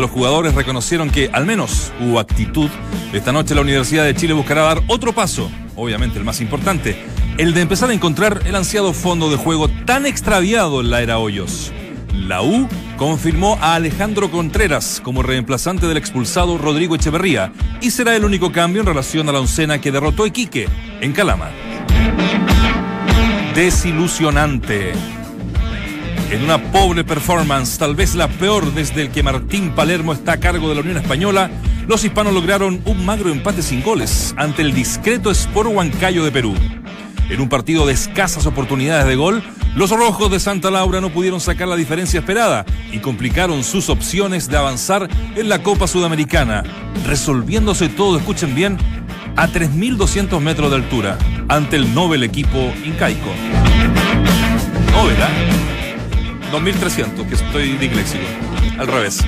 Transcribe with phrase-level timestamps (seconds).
[0.00, 2.70] Los jugadores reconocieron que al menos hubo actitud.
[3.12, 6.96] Esta noche la Universidad de Chile buscará dar otro paso, obviamente el más importante,
[7.36, 11.18] el de empezar a encontrar el ansiado fondo de juego tan extraviado en la era
[11.18, 11.70] Hoyos.
[12.14, 12.66] La U
[12.96, 18.80] confirmó a Alejandro Contreras como reemplazante del expulsado Rodrigo Echeverría y será el único cambio
[18.80, 20.66] en relación a la oncena que derrotó Iquique
[21.02, 21.50] en Calama.
[23.54, 24.92] Desilusionante.
[26.30, 30.36] En una pobre performance, tal vez la peor desde el que Martín Palermo está a
[30.40, 31.50] cargo de la Unión Española,
[31.88, 36.54] los hispanos lograron un magro empate sin goles ante el discreto Sport Huancayo de Perú.
[37.30, 39.42] En un partido de escasas oportunidades de gol,
[39.74, 44.48] los rojos de Santa Laura no pudieron sacar la diferencia esperada y complicaron sus opciones
[44.48, 46.62] de avanzar en la Copa Sudamericana,
[47.08, 48.78] resolviéndose todo, escuchen bien,
[49.34, 51.18] a 3.200 metros de altura
[51.48, 53.30] ante el Nobel equipo incaico.
[54.92, 55.79] Nobel, ¿ah?
[56.50, 58.24] 2300, que estoy disléxico.
[58.78, 59.24] Al revés.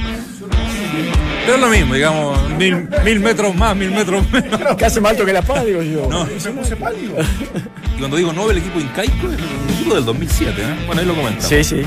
[1.44, 4.76] Pero es lo mismo, digamos, mil, mil metros más, mil metros menos.
[4.78, 6.08] Casi más alto que la paz, digo yo.
[6.08, 6.26] No.
[6.26, 10.64] Y cuando digo Nobel equipo incaico, es un equipo del 2007, ¿eh?
[10.86, 11.46] Bueno, ahí lo comentamos.
[11.46, 11.82] Sí, sí.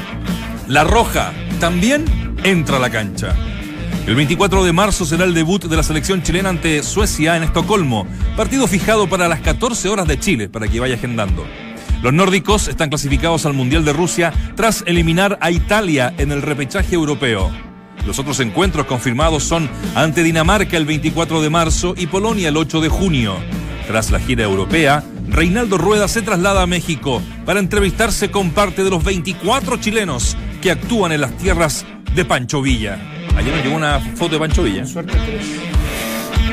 [0.68, 2.06] La Roja también
[2.44, 3.36] entra a la cancha.
[4.06, 8.06] El 24 de marzo será el debut de la selección chilena ante Suecia en Estocolmo,
[8.38, 11.46] partido fijado para las 14 horas de Chile, para que vaya agendando.
[12.06, 16.94] Los nórdicos están clasificados al Mundial de Rusia tras eliminar a Italia en el repechaje
[16.94, 17.50] europeo.
[18.06, 22.80] Los otros encuentros confirmados son ante Dinamarca el 24 de marzo y Polonia el 8
[22.80, 23.38] de junio.
[23.88, 28.92] Tras la gira europea, Reinaldo Rueda se traslada a México para entrevistarse con parte de
[28.92, 33.00] los 24 chilenos que actúan en las tierras de Pancho Villa.
[33.36, 34.86] Ayer nos llegó una foto de Pancho Villa.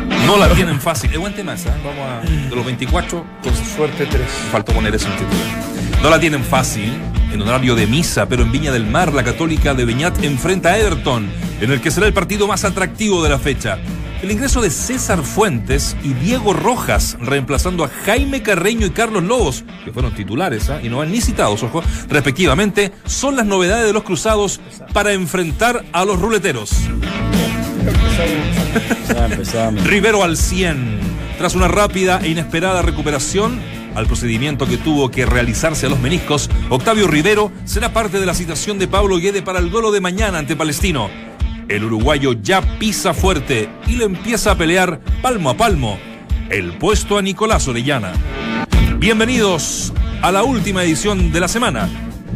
[0.03, 0.27] Suerte 3.
[0.27, 1.13] No la tienen fácil.
[1.13, 1.71] Es buen tema esa.
[1.71, 1.81] ¿eh?
[1.85, 2.49] Vamos a.
[2.49, 4.23] De los 24, Con suerte 3.
[4.51, 6.03] faltó poner eso en titular.
[6.03, 6.93] No la tienen fácil.
[7.33, 10.79] En horario de misa, pero en Viña del Mar, la Católica de Beñat enfrenta a
[10.79, 11.27] Everton,
[11.63, 13.79] en el que será el partido más atractivo de la fecha.
[14.23, 19.65] El ingreso de César Fuentes y Diego Rojas, reemplazando a Jaime Carreño y Carlos Lobos,
[19.85, 20.79] que fueron titulares ¿ah?
[20.83, 24.61] y no van ni citados, ojo, respectivamente, son las novedades de los cruzados
[24.93, 26.71] para enfrentar a los ruleteros.
[29.85, 31.01] Rivero al 100.
[31.39, 33.61] Tras una rápida e inesperada recuperación,
[33.95, 38.35] al procedimiento que tuvo que realizarse a los meniscos, Octavio Rivero será parte de la
[38.35, 41.11] citación de Pablo Guede para el golo de mañana ante Palestino.
[41.69, 45.99] El uruguayo ya pisa fuerte y le empieza a pelear palmo a palmo
[46.53, 48.13] el puesto a Nicolás Orellana.
[48.99, 49.91] Bienvenidos
[50.21, 51.89] a la última edición de la semana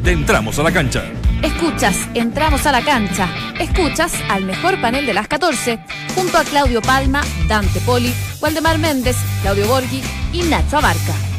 [0.03, 1.05] de Entramos a la Cancha.
[1.43, 3.29] Escuchas, entramos a la cancha.
[3.61, 5.79] Escuchas al mejor panel de las 14,
[6.15, 10.03] junto a Claudio Palma, Dante Poli, Waldemar Méndez, Claudio Borghi
[10.33, 11.36] y Nacho Abarca.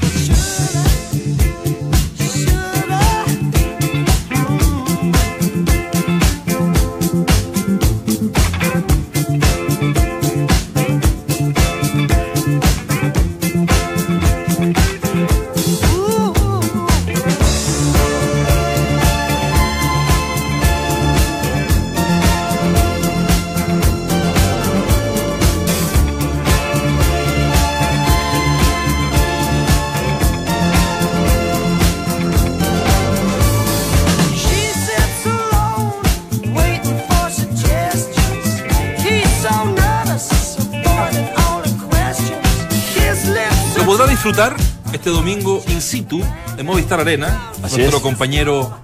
[44.38, 44.56] Disfrutar
[44.94, 46.22] este domingo in situ
[46.58, 48.04] en Movistar Arena, Así nuestro es.
[48.04, 48.78] compañero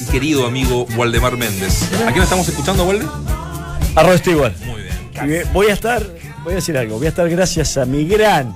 [0.00, 1.90] y querido amigo Waldemar Méndez.
[2.06, 3.06] ¿A quién estamos escuchando, Walde?
[3.96, 4.54] Arroz está igual.
[4.64, 4.82] Muy
[5.28, 5.46] bien.
[5.52, 6.02] Voy a estar,
[6.42, 8.54] voy a decir algo, voy a estar gracias a mi gran,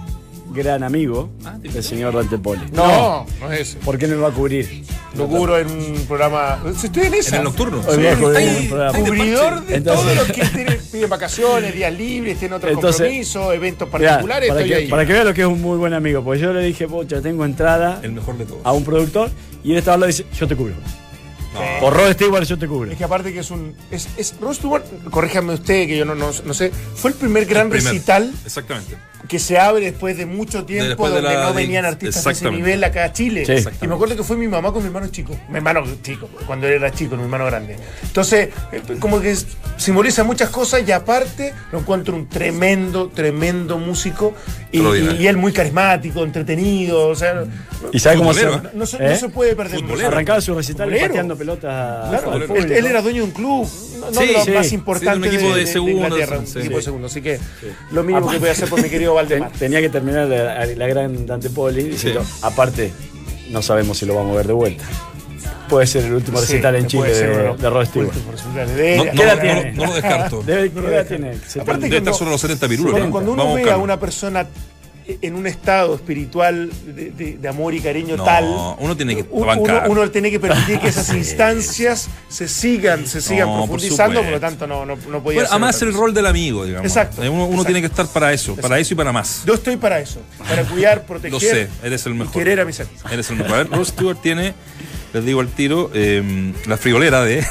[0.51, 1.29] gran amigo,
[1.63, 2.63] el señor Dante Poli.
[2.73, 3.79] No, no es ese.
[3.81, 4.85] ¿Por qué no me va a cubrir?
[5.17, 6.61] Lo cubro en un programa.
[6.77, 7.31] Si estoy en esa.
[7.31, 7.79] En el nocturno.
[7.79, 8.99] Un programa.
[8.99, 13.55] cubridor de Entonces- todo lo que tiene, pide vacaciones, días libres, tiene otros Entonces- compromisos,
[13.55, 14.49] eventos particulares.
[14.51, 14.89] para, estoy que, ahí.
[14.89, 17.21] para que vea lo que es un muy buen amigo, porque yo le dije, pocha,
[17.23, 18.61] tengo entrada El mejor de todos.
[18.65, 19.31] a un productor
[19.65, 20.75] y él estaba hablando y dice, yo te cubro.
[21.81, 22.91] Por Rod Stewart yo te cubro.
[22.91, 23.75] Es que aparte que es un.
[23.91, 26.71] Es, es, Rod Stewart, corríjame usted, que yo no, no, no sé.
[26.95, 27.93] Fue el primer gran Primer.
[27.93, 28.97] recital Exactamente.
[29.29, 32.51] que se abre después de mucho tiempo Después donde la- no venían artistas de ese
[32.51, 33.45] nivel acá a Chile.
[33.45, 33.69] Sí.
[33.83, 35.37] Y me acuerdo que fue mi mamá con mi hermano chico.
[35.49, 37.77] Mi hermano chico, cuando él era chico, mi hermano grande.
[38.03, 39.37] Entonces, eh, como que
[39.77, 44.35] simboliza muchas cosas y aparte lo encuentro un tremendo, tremendo músico
[44.71, 47.09] y, él muy carismático, entretenido.
[47.09, 47.45] O sea,
[47.93, 49.09] ¿Y sabe cómo se, Futbolero, no, se, ¿Eh?
[49.11, 49.81] no se puede perder.
[50.05, 51.09] Arrancaba su recital Futbolero.
[51.09, 52.73] pateando pelotas Claro, al él, público?
[52.75, 53.69] él era dueño de un club,
[54.01, 54.51] no, no Sí, de los sí.
[54.51, 56.59] más Sí, de un equipo de segunda, Inglaterra, un sí.
[56.59, 57.07] equipo de segundo.
[57.07, 57.39] Así que
[57.93, 59.51] lo mínimo que voy a hacer por mi querido Valdemar.
[59.51, 62.93] Ten- tenía que terminar la, la gran Dante Poli diciendo, aparte,
[63.51, 64.85] no sabemos si lo vamos a ver de vuelta.
[65.69, 68.11] Puede ser el último recital en Chile ser de, de Rod Stewart.
[68.15, 69.05] de No, ella.
[69.05, 69.73] no, ¿Qué edad no, tiene?
[69.73, 70.43] no lo descarto.
[70.47, 71.29] Debe, ¿Qué edad tiene?
[71.31, 72.93] Aparte Debe cuando- estar sobre los 70 pirulos.
[73.11, 74.47] Cuando, uno ve a una persona
[75.23, 78.45] en un estado espiritual de, de- de amor y cariño No, tal,
[78.79, 83.57] uno tiene que uno, tiene que permitir que esas instancias se sigan, se sigan No,
[83.59, 86.87] profundizando, por, lo tanto no, no, no podía Bueno, además el rol del amigo, digamos.
[86.87, 87.65] Exacto, Uno, uno exacto.
[87.65, 89.45] tiene que estar para eso, para eso y para más.
[89.47, 92.33] Yo estoy para eso, para cuidar, proteger Lo sé, eres el y mejor.
[92.35, 92.93] querer a mis seres.
[93.11, 93.55] Eres el mejor.
[93.55, 94.53] A ver, Rod Stewart tiene,
[95.15, 97.45] les digo al tiro, eh, la friolera de.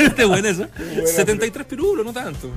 [0.00, 0.66] Este bueno eso.
[1.06, 2.50] 73 pirulos, no tanto.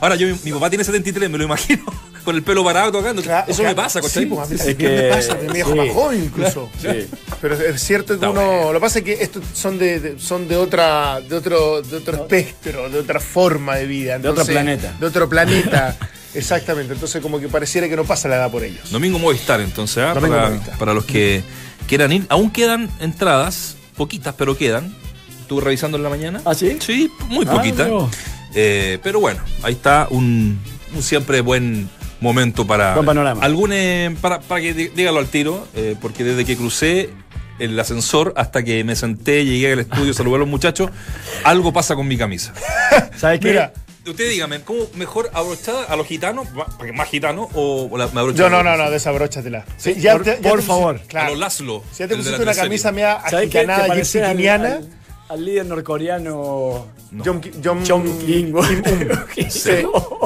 [0.00, 1.84] Ahora, yo, mi, mi papá tiene 73, me lo imagino,
[2.24, 3.22] con el pelo parado tocando.
[3.22, 4.24] Claro, eso o sea, me pasa, ¿cachai?
[4.24, 5.74] Sí, pues, a mí Es también me que- pasa, me sí.
[5.74, 6.70] más joven incluso.
[6.80, 7.08] Sí.
[7.40, 8.40] Pero es cierto que uno.
[8.44, 8.72] bueno.
[8.72, 11.96] Lo que pasa es que estos son de, de- son de otra, de otro, de
[11.96, 14.18] otro espectro, de otra forma de vida.
[14.18, 14.94] De otro planeta.
[15.00, 15.96] De otro planeta.
[16.34, 16.92] Exactamente.
[16.92, 18.90] Entonces como que pareciera que no pasa la edad por ellos.
[18.90, 20.12] Domingo Movistar, entonces, ¿ah?
[20.12, 20.78] Domingo para, Movistar.
[20.78, 21.42] para los que
[21.88, 22.26] quieran ir.
[22.28, 24.94] Aún quedan entradas, poquitas, pero quedan.
[25.40, 26.42] Estuve revisando en la mañana.
[26.44, 26.76] ¿Ah, sí?
[26.84, 27.88] Sí, muy Ah, poquitas.
[27.88, 28.10] no.
[28.54, 30.58] Eh, pero bueno, ahí está un,
[30.94, 31.88] un siempre buen
[32.20, 32.94] momento para.
[32.94, 33.42] Buen panorama.
[33.42, 37.10] Algún, eh, para, para que dí- dígalo al tiro, eh, porque desde que crucé
[37.58, 40.90] el ascensor hasta que me senté, llegué al estudio, saludé a los muchachos,
[41.44, 42.52] algo pasa con mi camisa.
[43.16, 43.48] ¿Sabes qué?
[43.48, 43.72] Mira,
[44.06, 46.46] Usted dígame, ¿cómo mejor abrochada a los gitanos,
[46.78, 49.64] porque más gitanos, o, o la, me abrocho yo a no, los- no, no, desabróchatela.
[49.78, 50.96] Sí, por- por pusiste- favor.
[51.02, 51.30] A Claro.
[51.30, 51.82] los Laszlo.
[51.90, 52.92] Si ya te pusiste una camisa.
[52.92, 53.02] Te
[53.36, 54.76] agitanada,
[55.28, 56.86] al, líder norcoreano
[57.24, 58.54] John, Ki- John, John Kim.
[59.48, 59.70] Sí,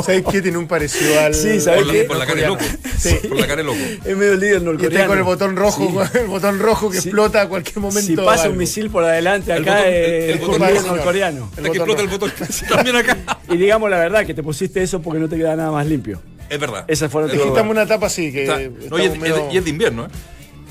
[0.02, 0.42] ¿Sabes qué?
[0.42, 1.34] Tiene un parecido al.
[1.34, 2.04] Sí, ¿sabes Por la, qué?
[2.04, 2.64] por la cara de loco.
[2.98, 3.16] Sí.
[3.28, 3.78] Por la cara de loco.
[4.04, 5.08] Es medio líder Y está norcoreano.
[5.08, 6.18] con el botón rojo, Sí.
[6.18, 7.08] el botón rojo que Sí.
[7.08, 8.00] explota a cualquier momento.
[8.06, 8.52] Si pasa algo.
[8.52, 11.44] un misil por adelante El acá, botón- eh, el botón del líder norcoreano.
[11.50, 12.32] Hasta que explota el botón.
[12.68, 13.16] También acá.
[13.48, 16.20] Y digamos la verdad, que te pusiste eso porque no te queda nada más limpio.
[16.48, 16.84] Es verdad.
[16.88, 17.34] Esa fue la Es.
[17.34, 18.42] Estamos en una etapa así que.
[18.42, 18.58] Está-
[18.90, 20.08] no, y es, medio- y es de invierno, ¿eh?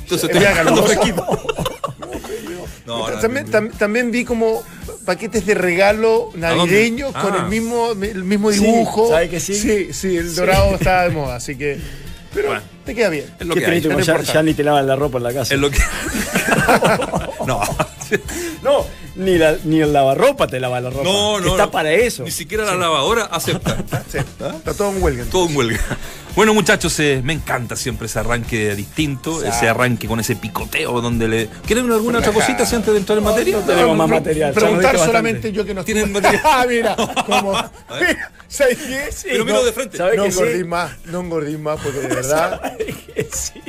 [0.04, 0.64] Entonces Es está
[2.90, 3.52] No, no, también, no.
[3.60, 4.64] tam- también vi como
[5.06, 7.30] paquetes de regalo navideños dónde?
[7.30, 7.44] con Ah.
[7.44, 9.10] el mismo, el mismo Sí, dibujo.
[9.10, 9.56] ¿sabe que sí?
[9.56, 11.80] Sí, sí, el dorado está de moda, así que.
[12.34, 12.62] Pero Bueno.
[12.86, 13.26] te queda bien.
[13.40, 13.72] Es lo Qué que hay.
[13.74, 14.34] triste, no como ya, importa.
[14.34, 15.54] ya ni te lavan la ropa en la casa.
[15.54, 15.80] Es lo que.
[17.48, 17.62] no.
[18.62, 18.86] No,
[19.16, 21.04] ni, la, ni el lavarropa te lava la ropa.
[21.04, 21.52] No, no.
[21.52, 21.72] Está no.
[21.72, 22.24] para eso.
[22.24, 23.78] Ni siquiera la lavadora acepta.
[24.10, 25.26] Sí, está todo en huelga.
[25.26, 25.80] Todo en huelga.
[26.36, 31.28] Bueno, muchachos, eh, me encanta siempre ese arranque distinto, ese arranque con ese picoteo donde
[31.28, 31.50] le.
[31.66, 33.58] ¿Quieren alguna otra cosita si antes de entrar en materia?
[33.58, 34.54] no tenemos más material.
[34.54, 36.42] Preguntar solamente yo que no Tienen material.
[36.52, 36.96] Ah, mira,
[37.26, 37.54] como.
[38.48, 39.10] ¿Sabes qué?
[39.24, 39.98] Pero miro de frente.
[39.98, 40.32] ¿sabes No sí?
[40.32, 42.78] engordís más, no engordís más, porque de verdad.
[42.78, 43.62] Que sí.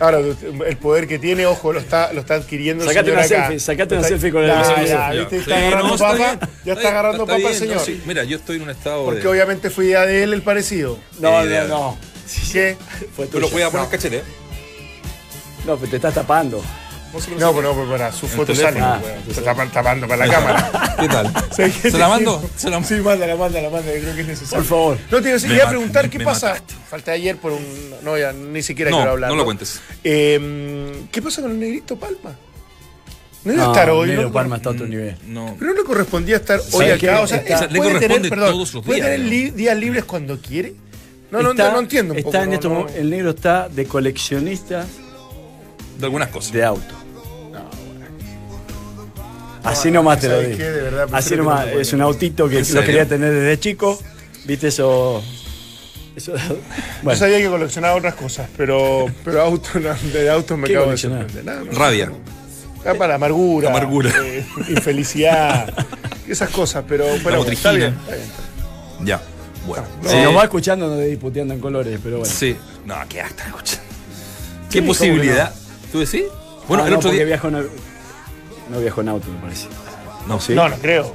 [0.00, 0.18] Ahora,
[0.66, 3.46] el poder que tiene, ojo, lo está, lo está adquiriendo el Sacate señor una acá.
[3.48, 5.22] selfie, sacate una selfie con el Ya, ya, Ya.
[5.36, 6.38] Está agarrando papa.
[6.64, 7.76] Ya está agarrando papa el señor.
[7.76, 8.02] no, sí.
[8.06, 9.28] Mira, yo estoy en un estado Porque de.
[9.28, 10.98] obviamente fue idea de él el parecido.
[11.20, 11.98] No, no, no.
[12.52, 12.76] ¿Qué?
[13.14, 14.22] Fue Tú lo voy a poner cachete.
[15.66, 16.62] No, pero te estás tapando.
[17.38, 18.68] No, pues no, pues para su foto sale.
[18.80, 19.00] teléfono.
[19.04, 19.24] weón.
[19.26, 20.96] Se está tapa- tapando para la cámara.
[20.98, 21.32] ¿Qué tal?
[21.82, 22.42] ¿Se la mando?
[22.56, 23.98] Se la Sí, mándala, mándala, mándala.
[24.00, 24.58] Creo que es necesario.
[24.58, 24.98] Por favor.
[25.10, 26.56] No, te iba a preguntar qué pasa.
[26.88, 27.64] Falté ayer por un.
[28.02, 29.30] No, ya ni siquiera No, quiero hablar.
[29.30, 29.80] no lo cuentes.
[30.02, 32.34] Eh, ¿Qué pasa con el negrito Palma?
[33.44, 34.32] No iba a No, estar hoy, Negro ¿no?
[34.32, 35.16] Palma está a otro nivel.
[35.26, 35.56] No.
[35.58, 37.20] Pero no le correspondía estar hoy ¿Sabe acá.
[37.20, 39.50] O sea, Le puede corresponde tener, perdón, todos los puede días, tener digamos.
[39.54, 40.74] li- días libres cuando quiere.
[41.30, 42.44] No, no, Está- no entiendo un está poco.
[42.44, 42.74] en no, no.
[42.82, 44.86] mo- El negro está de coleccionista
[45.98, 46.52] De algunas cosas.
[46.52, 46.94] de auto.
[49.64, 50.58] Así nomás te lo ¿sabes digo.
[50.58, 50.70] qué?
[50.70, 53.60] De verdad, Así nomás, no me es un autito que ¿En lo quería tener desde
[53.60, 53.98] chico.
[54.44, 55.22] ¿Viste eso?
[56.16, 56.36] Eso.
[56.36, 56.56] Yo
[57.02, 59.68] Bueno, sabía que coleccionaba otras cosas, pero, pero auto,
[60.12, 61.44] de autos me ¿Qué acabo de sorprender.
[61.44, 61.72] No.
[61.78, 62.12] Rabia.
[62.84, 64.10] Ah, para amargura, Amargura.
[64.24, 65.72] eh, infelicidad,
[66.28, 68.26] esas cosas, pero bueno, está bien, está bien.
[69.04, 69.22] Ya.
[69.64, 69.84] Bueno.
[70.04, 72.34] si Eh, nos va escuchando, no de disputeando en colores, pero bueno.
[72.34, 72.56] Sí.
[72.84, 73.84] No, ¿qué hasta escuchando?
[74.68, 75.54] ¿Qué ¿cómo posibilidad?
[75.92, 76.24] ¿Tú decís?
[76.66, 77.24] Bueno, Ah, el no, otro día.
[77.24, 77.68] viajo en,
[78.70, 79.66] no viajo en auto, me parece.
[80.26, 80.54] No, sí.
[80.54, 81.12] No, no creo.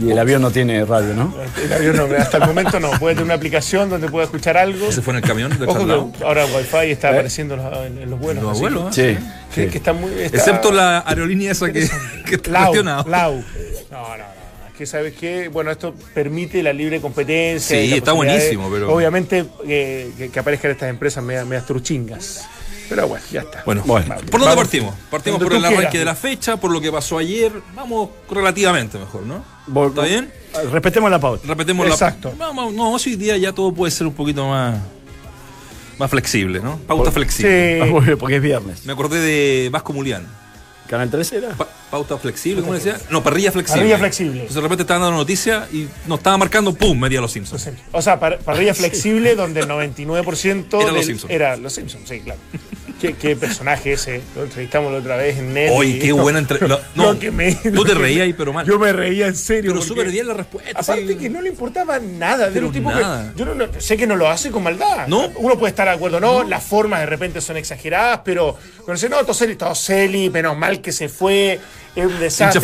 [0.00, 1.34] Y el avión no tiene radio, ¿no?
[1.62, 2.90] El avión no, hasta el momento no.
[2.92, 4.88] Puede tener una aplicación donde pueda escuchar algo.
[4.88, 7.12] ¿Ese fue en el camión del Ojo que ahora Wi-Fi está ¿Eh?
[7.12, 8.42] apareciendo en los, en- en los vuelos.
[8.42, 9.18] Los así abuelos, ¿eh?
[9.20, 9.26] Sí.
[9.64, 9.68] Sí.
[9.70, 10.10] que está muy.
[10.18, 11.86] está- Excepto la aerolínea esa que,
[12.26, 13.04] que está Lau, cuestionada.
[13.06, 13.44] Lau.
[13.90, 14.24] No, no, no.
[14.70, 17.76] Es que sabes que, bueno, esto permite la libre competencia.
[17.78, 22.48] Sí, está de- buenísimo, pero- Obviamente eh, que, que aparezcan estas empresas medias, medias truchingas.
[22.90, 23.62] Pero bueno, ya está.
[23.64, 24.16] Bueno, Bueno.
[24.16, 24.56] ¿por dónde Vamos.
[24.56, 24.94] partimos?
[25.10, 25.92] Partimos por el arranque quieras.
[26.00, 27.52] de la fecha, por lo que pasó ayer.
[27.74, 29.42] Vamos relativamente mejor, ¿no?
[29.68, 30.30] Vol- ¿Está bien?
[30.72, 31.46] Respetemos la pauta.
[31.46, 32.34] Repetemos Exacto.
[32.36, 32.46] la.
[32.48, 34.76] Vamos, no, hoy día ya todo puede ser un poquito más.
[35.98, 36.78] Más flexible, ¿no?
[36.78, 37.80] Pauta flexible.
[37.84, 37.90] Sí.
[38.04, 38.84] Bien, Porque es viernes.
[38.86, 40.26] Me acordé de Vasco Mulián.
[40.88, 41.48] Canal 3 era.
[41.50, 42.98] Pa- pauta flexible, ¿cómo decía?
[43.10, 43.80] No, parrilla flexible.
[43.82, 44.32] Parrilla flexible.
[44.40, 46.98] Entonces de repente estaban dando noticia y nos estaba marcando, ¡pum!
[46.98, 47.68] Media los Simpsons.
[47.92, 51.30] O sea, par- parrilla flexible donde el 99% Era Los del- Simpson.
[51.30, 52.40] Era los Simpsons, sí, claro.
[53.00, 54.20] Qué, qué personaje ese.
[54.34, 55.70] Lo entrevistamos la otra vez en Net.
[55.74, 58.52] Oye, qué esto- buena entre- lo- lo no, que me- tú te reías ahí, pero
[58.52, 58.66] mal.
[58.66, 59.72] Yo me reía en serio.
[59.72, 60.78] Pero súper bien la respuesta.
[60.78, 62.50] Aparte que no le importaba nada.
[62.50, 63.32] De un tipo nada.
[63.32, 63.38] que.
[63.38, 65.06] Yo no, no- sé que no lo hace con maldad.
[65.06, 65.28] No.
[65.36, 66.42] Uno puede estar de acuerdo, no.
[66.44, 68.56] Las formas de repente son exageradas, pero.
[68.84, 71.58] Cuando dice, no, Toseli, Toseli, menos mal que se fue.
[71.94, 72.60] Es un desastre.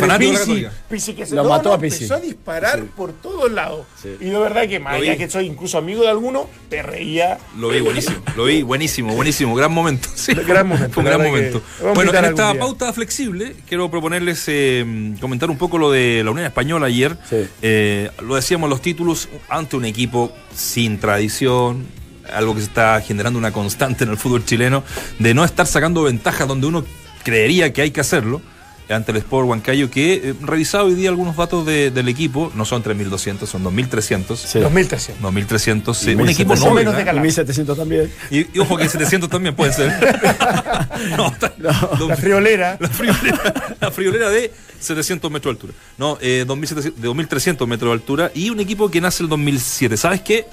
[0.88, 2.04] Pizzi que se Lo no, mató no, a Pizzi.
[2.04, 3.86] Empezó a disparar por todos lados.
[4.00, 4.10] Sí.
[4.20, 7.38] Y de verdad que, más allá que soy incluso amigo de alguno, te reía.
[7.58, 10.08] Lo vi buenísimo, lo vi buenísimo, buenísimo, gran momento.
[10.14, 10.32] sí.
[10.34, 11.62] Gran momento, Fue un gran momento.
[11.94, 12.60] Bueno, en esta día.
[12.60, 17.16] pauta flexible quiero proponerles eh, comentar un poco lo de la Unión Española ayer.
[17.28, 17.46] Sí.
[17.62, 21.86] Eh, lo decíamos los títulos ante un equipo sin tradición,
[22.32, 24.84] algo que se está generando una constante en el fútbol chileno,
[25.18, 26.84] de no estar sacando ventajas donde uno
[27.24, 28.40] creería que hay que hacerlo
[28.88, 32.64] ante el Sport Huancayo, que eh, revisado hoy día algunos datos de- del equipo, no
[32.64, 34.36] son 3.200, son 2.300.
[34.36, 34.58] Sí.
[34.60, 35.20] 2300.
[35.22, 36.58] 2.300, Y eh, un equipo 1.700.
[36.60, 37.04] noble, menos de.
[37.04, 37.22] Galán.
[37.22, 38.12] 1700 también.
[38.30, 39.92] Y, y ojo que 700 también puede ser.
[41.16, 41.32] no,
[41.98, 42.76] dos- La friolera.
[42.80, 45.72] la friolera, la friolera de 700 metros de altura.
[45.98, 49.96] No, eh, 2700 de 2300 metros de altura y un equipo que nace el 2007.
[49.96, 50.46] ¿Sabes qué?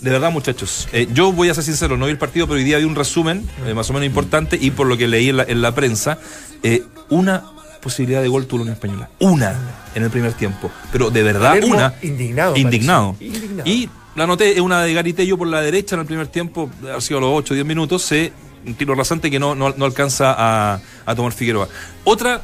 [0.00, 2.64] De verdad, muchachos, eh, yo voy a ser sincero, no vi el partido, pero hoy
[2.64, 5.38] día vi un resumen eh, más o menos importante y por lo que leí en
[5.38, 6.18] la, en la prensa,
[6.62, 7.44] eh, una
[7.86, 9.08] posibilidad de gol tuvo la Unión Española.
[9.20, 9.54] Una
[9.94, 10.70] en el primer tiempo.
[10.90, 11.94] Pero de verdad, Palermo una.
[12.02, 13.16] indignado, Indignado.
[13.64, 17.00] Y la anoté, es una de Garitello por la derecha en el primer tiempo, ha
[17.00, 18.32] sido a los 8 o 10 minutos, se,
[18.66, 21.68] un tiro rasante que no, no, no alcanza a, a tomar Figueroa.
[22.04, 22.42] Otra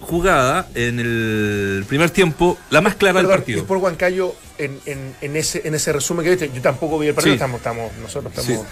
[0.00, 3.64] jugada en el primer tiempo, la más clara del partido.
[3.66, 7.14] Por Huancayo, en, en, en ese, en ese resumen que viste, yo tampoco vi el
[7.14, 7.36] partido, Sí.
[7.36, 8.64] estamos, estamos, nosotros estamos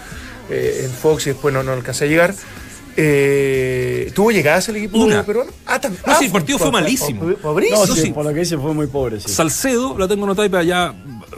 [0.49, 2.33] eh, en Fox y después no, no alcancé a llegar.
[3.01, 5.23] Eh, ¿Tuvo llegadas el equipo Una.
[5.25, 5.51] peruano?
[5.65, 7.21] Ah, No, ah, sí, el partido fue malísimo.
[7.21, 7.85] po- Pobrísimo.
[7.85, 8.11] No, sí, sí.
[8.11, 9.19] por lo que dice fue muy pobre.
[9.21, 9.29] Sí.
[9.29, 10.93] Salcedo, la tengo anotada, pero ya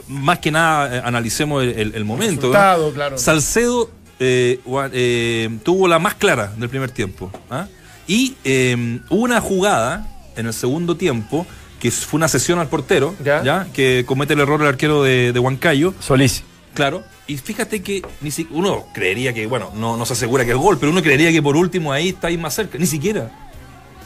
[0.08, 2.50] más que nada eh, analicemos el, el- el momento.
[2.50, 3.16] claro.
[3.16, 4.60] Salcedo eh,
[4.92, 7.30] eh, tuvo la más clara del primer tiempo.
[7.50, 7.66] ¿ah?
[8.08, 11.46] Y eh, hubo una jugada en el segundo tiempo
[11.78, 13.66] que fue una sesión al portero, Ya.
[13.72, 15.94] que comete el error el arquero de, de Huancayo.
[16.00, 16.42] Solís.
[16.74, 17.02] Claro.
[17.32, 20.58] Y fíjate que ni si- uno creería que, bueno, no, no se asegura que el
[20.58, 22.76] gol, pero uno creería que por último ahí está ahí más cerca.
[22.76, 23.30] Ni siquiera.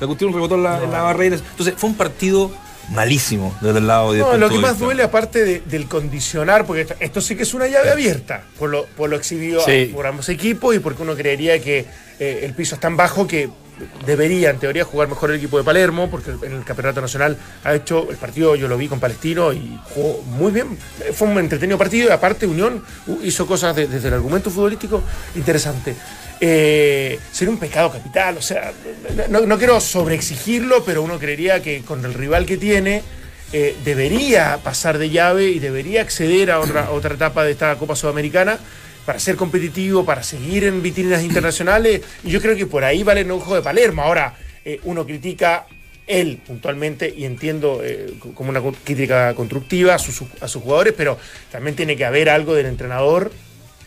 [0.00, 1.34] La cuestión rebotó en la, en la barrera.
[1.36, 2.52] Entonces fue un partido
[2.92, 6.82] malísimo desde el lado de No, lo que más duele, aparte de- del condicionar, porque
[6.82, 9.90] esto, esto sí que es una llave abierta, por lo, por lo exhibido Sí.
[9.92, 11.84] por ambos equipos y porque uno creería que
[12.20, 13.48] eh, el piso es tan bajo que
[14.06, 17.74] debería, en teoría, jugar mejor el equipo de Palermo, porque en el Campeonato Nacional ha
[17.74, 20.78] hecho el partido, yo lo vi con Palestino y jugó muy bien.
[21.14, 22.82] Fue un entretenido partido y aparte Unión
[23.22, 25.02] hizo cosas de- desde el argumento futbolístico
[25.34, 25.94] interesante.
[26.40, 28.72] Eh, sería un pecado capital, o sea,
[29.30, 33.02] no, no quiero sobreexigirlo, pero uno creería que con el rival que tiene
[33.52, 37.76] eh, debería pasar de llave y debería acceder a otra, a otra etapa de esta
[37.76, 38.58] Copa Sudamericana
[39.06, 42.02] para ser competitivo, para seguir en vitrinas internacionales.
[42.24, 44.02] Y yo creo que por ahí vale el ojo de Palermo.
[44.02, 44.34] Ahora,
[44.64, 45.66] eh, uno critica
[46.08, 50.92] él puntualmente y entiendo eh, co- como una crítica constructiva a sus, a sus jugadores,
[50.96, 51.18] pero
[51.50, 53.32] también tiene que haber algo del entrenador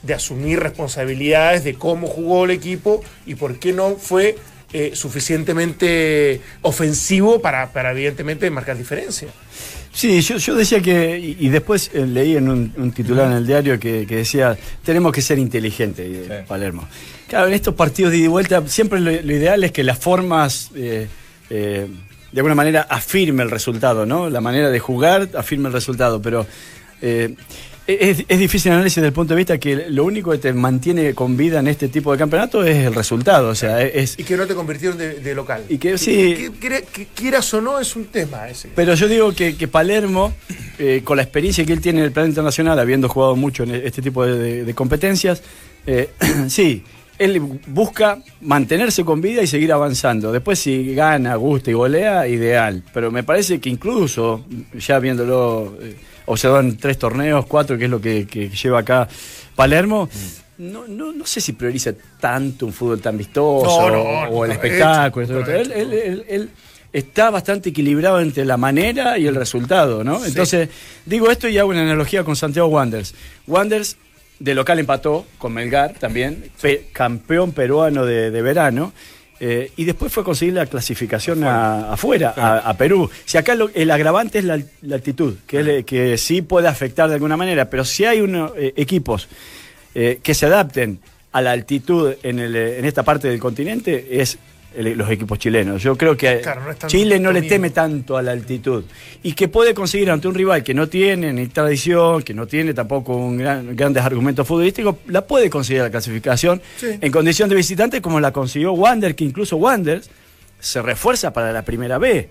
[0.04, 4.38] de asumir responsabilidades de cómo jugó el equipo y por qué no fue
[4.72, 9.28] eh, suficientemente ofensivo para, para evidentemente marcar diferencia.
[9.92, 13.38] Sí, yo, yo decía que, y, y después eh, leí en un, un titular en
[13.38, 16.88] el diario que, que decía, tenemos que ser inteligentes, eh, Palermo.
[17.28, 19.98] Claro, en estos partidos de ida y vuelta, siempre lo, lo ideal es que las
[19.98, 21.08] formas, eh,
[21.50, 21.88] eh,
[22.32, 24.30] de alguna manera, afirme el resultado, ¿no?
[24.30, 26.46] La manera de jugar afirme el resultado, pero
[28.00, 31.14] es, es difícil análisis desde el punto de vista que lo único que te mantiene
[31.14, 34.18] con vida en este tipo de campeonato es el resultado, o sea, es...
[34.20, 35.64] Y que no te convirtieron de, de local.
[35.70, 36.52] Y que sí.
[36.60, 38.70] Que, que- que quieras o no es un tema ese.
[38.76, 40.34] Pero yo digo que, que Palermo,
[40.78, 43.76] eh, con la experiencia que él tiene en el plano internacional, habiendo jugado mucho en
[43.76, 45.42] este tipo de, de- de competencias,
[45.88, 46.10] eh,
[46.48, 46.84] sí,
[47.18, 50.32] él busca mantenerse con vida y seguir avanzando.
[50.32, 52.84] Después si gana, gusta y golea, ideal.
[52.94, 54.46] Pero me parece que incluso,
[54.78, 55.78] ya viéndolo,
[56.32, 59.08] observado en tres torneos, cuatro, que es lo que, que lleva acá
[59.56, 60.10] Palermo,
[60.60, 65.26] no, no, no sé si prioriza tanto un fútbol tan vistoso No, o, el espectáculo.
[65.26, 65.54] hecho, otro.
[65.56, 66.50] Él- él- él- él
[66.92, 70.26] está bastante equilibrado entre la manera y el resultado, ¿no?
[70.26, 70.70] Entonces,
[71.06, 73.14] digo esto y hago una analogía con Santiago Wanderers.
[73.48, 73.96] Wanderers
[74.40, 78.94] de local empató con Melgar también, pe- campeón peruano de, de verano.
[79.40, 83.10] Eh, y después fue a conseguir la clasificación a- afuera, a, a Perú.
[83.26, 87.08] Si acá lo- el agravante es la, la actitud, que, es que sí puede afectar
[87.08, 89.28] de alguna manera, pero si hay unos eh, equipos
[89.96, 91.00] eh, que se adapten
[91.32, 94.38] a la altitud en, el, eh, en esta parte del continente, es
[94.76, 95.82] el- los equipos chilenos.
[95.82, 98.84] Yo creo que Claro, no Chile no le teme tanto a la altitud
[99.24, 102.74] y que puede conseguir ante un rival que no tiene ni tradición, que no tiene
[102.74, 106.88] tampoco un gran- grandes argumentos futbolísticos, la puede conseguir la clasificación Sí.
[107.02, 110.02] en condición de visitante como la consiguió Wander, que incluso Wander
[110.60, 112.30] se refuerza para la primera B.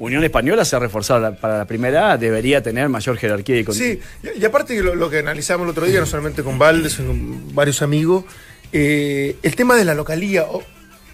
[0.00, 4.00] Unión Española se ha reforzado para la primera A, debería tener mayor jerarquía y Sí,
[4.36, 7.08] y, y aparte lo, lo que analizamos el otro día, no solamente con Valdes, sino
[7.08, 8.24] con varios amigos,
[8.72, 10.44] eh, el tema de la localía.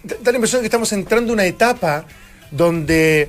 [0.02, 2.06] Da, la impresión que estamos entrando en una etapa
[2.50, 3.28] donde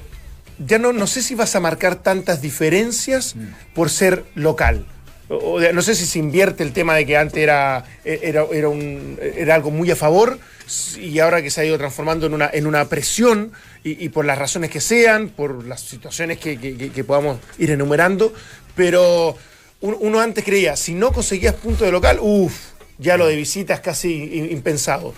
[0.66, 3.36] ya no, no sé si vas a marcar tantas diferencias
[3.74, 4.86] por ser local.
[5.30, 8.46] O- o de- no sé si se invierte el tema de que antes era, era,
[8.51, 10.38] era, un- era algo muy a favor
[10.98, 13.51] y ahora que se ha ido transformando en una, en una presión
[13.84, 17.72] y, y por las razones que sean, por las situaciones que, que- que- podamos ir
[17.72, 18.34] enumerando,
[18.75, 19.36] pero
[19.82, 22.54] un- uno antes creía, si no conseguías punto de local, uff,
[23.00, 25.13] ya lo de visita es casi impensado.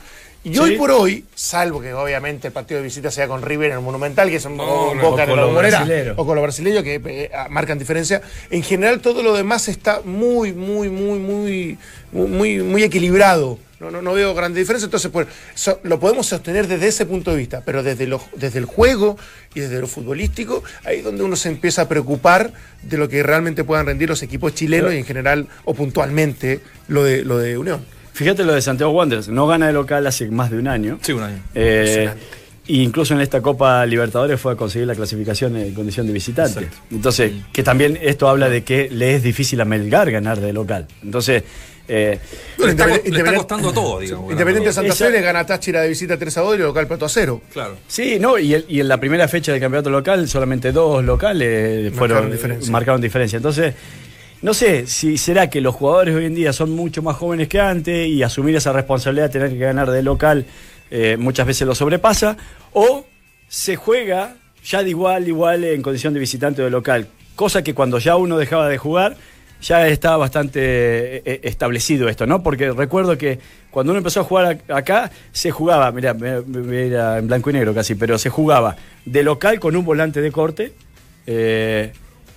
[0.45, 3.77] Y hoy por hoy, salvo que obviamente el partido de visita sea con River en
[3.77, 6.15] el Monumental, que es un, No, un no, Boca o de con Bombonera, brasileros.
[6.17, 8.21] o con los brasileños que eh, marcan diferencia.
[8.49, 11.77] En general todo lo demás está muy, muy, muy, muy,
[12.11, 13.57] muy, muy equilibrado.
[13.79, 14.87] No, no, no veo grandes diferencias.
[14.87, 18.59] Entonces, pues, so- lo podemos sostener desde ese punto de vista, pero desde, lo- desde
[18.59, 19.17] el juego
[19.55, 23.23] y desde lo futbolístico, ahí es donde uno se empieza a preocupar de lo que
[23.23, 27.37] realmente puedan rendir los equipos chilenos Pero- y en general o puntualmente lo de, lo
[27.37, 27.85] de Unión.
[28.13, 30.99] Fíjate lo de Santiago Wanderers, no gana de local hace más de un año.
[31.01, 31.39] Sí, un año.
[31.55, 32.09] Eh,
[32.67, 36.59] e incluso en esta Copa Libertadores fue a conseguir la clasificación en condición de visitante.
[36.61, 36.77] Exacto.
[36.91, 40.87] Entonces, que también esto habla de que le es difícil a Melgar ganar de local.
[41.03, 41.43] Entonces,
[41.85, 42.17] eh,
[42.59, 44.31] Le está, le está costando a todo, digamos.
[44.31, 46.63] Independiente de Santa Fe le gana a Táchira de visita 3 a 2 y el
[46.67, 47.41] local Plato a 0.
[47.51, 47.75] Claro.
[47.87, 51.91] sí, no, y, el- y en la primera fecha del campeonato local solamente dos locales
[51.93, 52.71] fueron diferencia.
[52.71, 53.35] marcaron diferencia.
[53.35, 53.73] Entonces,
[54.43, 57.59] no sé si será que los jugadores hoy en día son mucho más jóvenes que
[57.59, 60.45] antes y asumir esa responsabilidad de tener que ganar de local
[60.91, 62.37] eh, muchas veces lo sobrepasa,
[62.73, 63.05] o
[63.47, 67.73] se juega ya de igual, igual en condición de visitante o de local, cosa que
[67.73, 69.15] cuando ya uno dejaba de jugar
[69.61, 72.43] ya estaba bastante eh, eh, establecido esto, ¿no?
[72.43, 73.39] Porque recuerdo que
[73.71, 76.13] cuando uno empezó a jugar ac- acá, se jugaba, mira,
[76.73, 80.31] era en blanco y negro casi, pero se jugaba de local con un volante de
[80.33, 80.73] corte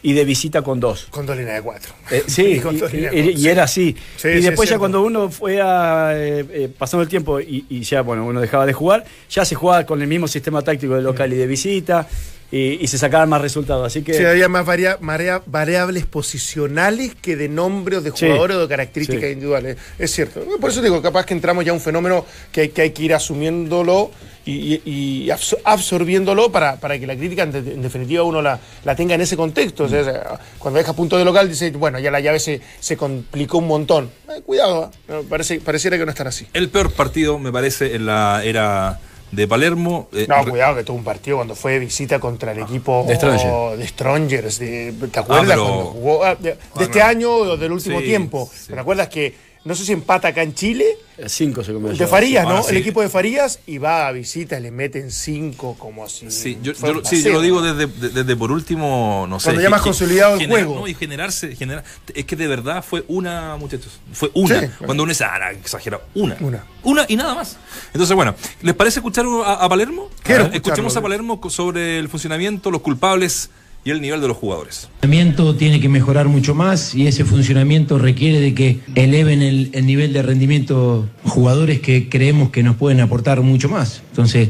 [0.08, 1.08] y de visita con dos.
[1.10, 1.92] Con dos líneas de 4.
[2.12, 3.48] Eh, sí, y, líneas de y- cuatro, y sí.
[3.48, 3.96] era así.
[4.16, 7.80] Sí, y después es ya cuando uno fue a, eh, eh, pasando el tiempo y,
[7.82, 11.02] ya, bueno, uno dejaba de jugar, ya se jugaba con el mismo sistema táctico de
[11.02, 12.06] local y de visita
[12.52, 13.84] y, se sacaban más resultados.
[13.84, 18.56] Así que Sí, había más varia- marea- variables posicionales que de nombre o de jugadores
[18.58, 19.76] o de características individuales.
[19.98, 20.46] Es cierto.
[20.60, 23.02] Por eso digo, capaz que entramos ya a un fenómeno que hay que, hay que
[23.02, 24.12] ir asumiéndolo
[24.46, 24.82] y, y-
[25.24, 28.94] y absor- absorbiéndolo para, para que la crítica, en, de- en definitiva, uno la, la
[28.96, 29.84] tenga en ese contexto.
[29.84, 33.58] O sea, cuando deja punto de local, dice, bueno, ya la llave se, se complicó
[33.58, 34.08] un montón.
[34.28, 35.22] Eh, cuidado, ¿eh?
[35.28, 36.46] parece, pareciera que no están así.
[36.52, 39.00] El peor partido, me parece, en la era
[39.32, 40.08] de Palermo.
[40.12, 43.16] Eh, No, cuidado que tuvo un partido cuando fue de visita contra el equipo De
[43.16, 43.76] Stranger.
[43.76, 44.58] de Strongers.
[44.60, 46.24] de- ¿Te acuerdas pero- cuando jugó?
[46.24, 48.48] ah, de, este año o del último sí, tiempo.
[48.54, 48.72] sí.
[48.72, 49.34] ¿Te acuerdas que
[49.66, 50.86] no sé si empata acá en Chile?
[51.28, 52.06] cinco se comió De.
[52.06, 52.50] Farías, ¿no?
[52.50, 52.70] Ahora sí.
[52.72, 56.30] El equipo de Farías y va a visita, le meten cinco como si.
[56.30, 56.72] Sí, yo,
[57.04, 59.46] sí, lo digo desde, de- desde por último, no sé.
[59.46, 60.74] Cuando ya más consolidado el juego.
[60.74, 64.60] no, y generarse, generar, es que de verdad fue una, muchachos, fue una.
[64.60, 66.36] Sí, Cuando uno dice, ah, no, exagerado, una.
[66.40, 66.64] Una.
[66.82, 67.56] Una y nada más.
[67.94, 70.10] Entonces, bueno, ¿les parece escuchar a, a Palermo?
[70.22, 73.48] Quiero A ver, Escuchemos a Palermo sobre el funcionamiento, los culpables
[73.86, 74.88] y el nivel de los jugadores.
[75.00, 79.86] funcionamiento tiene que mejorar mucho más y ese funcionamiento requiere de que eleven el, el
[79.86, 84.02] nivel de rendimiento jugadores que creemos que nos pueden aportar mucho más.
[84.10, 84.48] Entonces,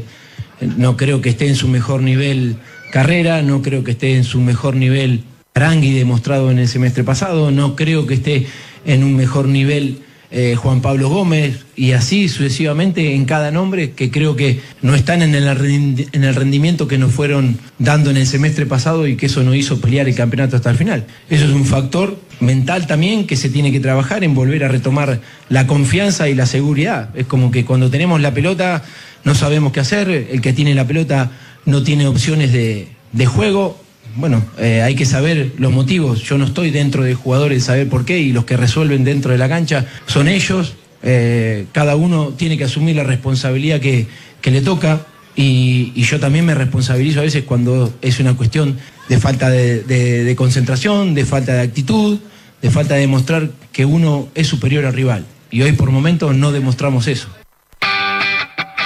[0.59, 2.55] no creo que esté en su mejor nivel
[2.91, 5.21] carrera, no creo que esté en su mejor nivel
[5.53, 8.47] Arangui demostrado en el semestre pasado, no creo que esté
[8.85, 14.11] en un mejor nivel eh, Juan Pablo Gómez y así sucesivamente en cada nombre que
[14.11, 18.17] creo que no están en el, rendi- en el rendimiento que nos fueron dando en
[18.17, 21.05] el semestre pasado y que eso nos hizo pelear el campeonato hasta el final.
[21.29, 25.21] Eso es un factor mental también que se tiene que trabajar en volver a retomar
[25.49, 27.09] la confianza y la seguridad.
[27.15, 28.83] Es como que cuando tenemos la pelota
[29.23, 31.31] no sabemos qué hacer, el que tiene la pelota
[31.65, 33.81] no tiene opciones de juego,
[34.17, 36.21] bueno, eh, hay que saber los motivos.
[36.23, 39.37] Yo no estoy dentro de jugadores, saber por qué, y los que resuelven dentro de
[39.37, 40.73] la cancha son ellos.
[41.03, 44.07] Eh, cada uno tiene que asumir la responsabilidad que,
[44.41, 45.01] que le toca.
[45.35, 48.77] Y, yo también me responsabilizo a veces cuando es una cuestión
[49.07, 52.17] de falta de, de- de concentración, de falta de actitud,
[52.61, 55.25] de falta de demostrar que uno es superior al rival.
[55.51, 57.29] Y hoy por momentos no demostramos eso.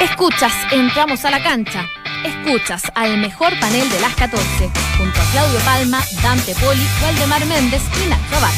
[0.02, 1.86] Escuchas, entramos a la cancha.
[2.26, 4.44] Escuchas al mejor panel de las 14,
[4.98, 8.58] junto a Claudio Palma, Dante Poli, Waldemar Méndez y Nacho Abarca.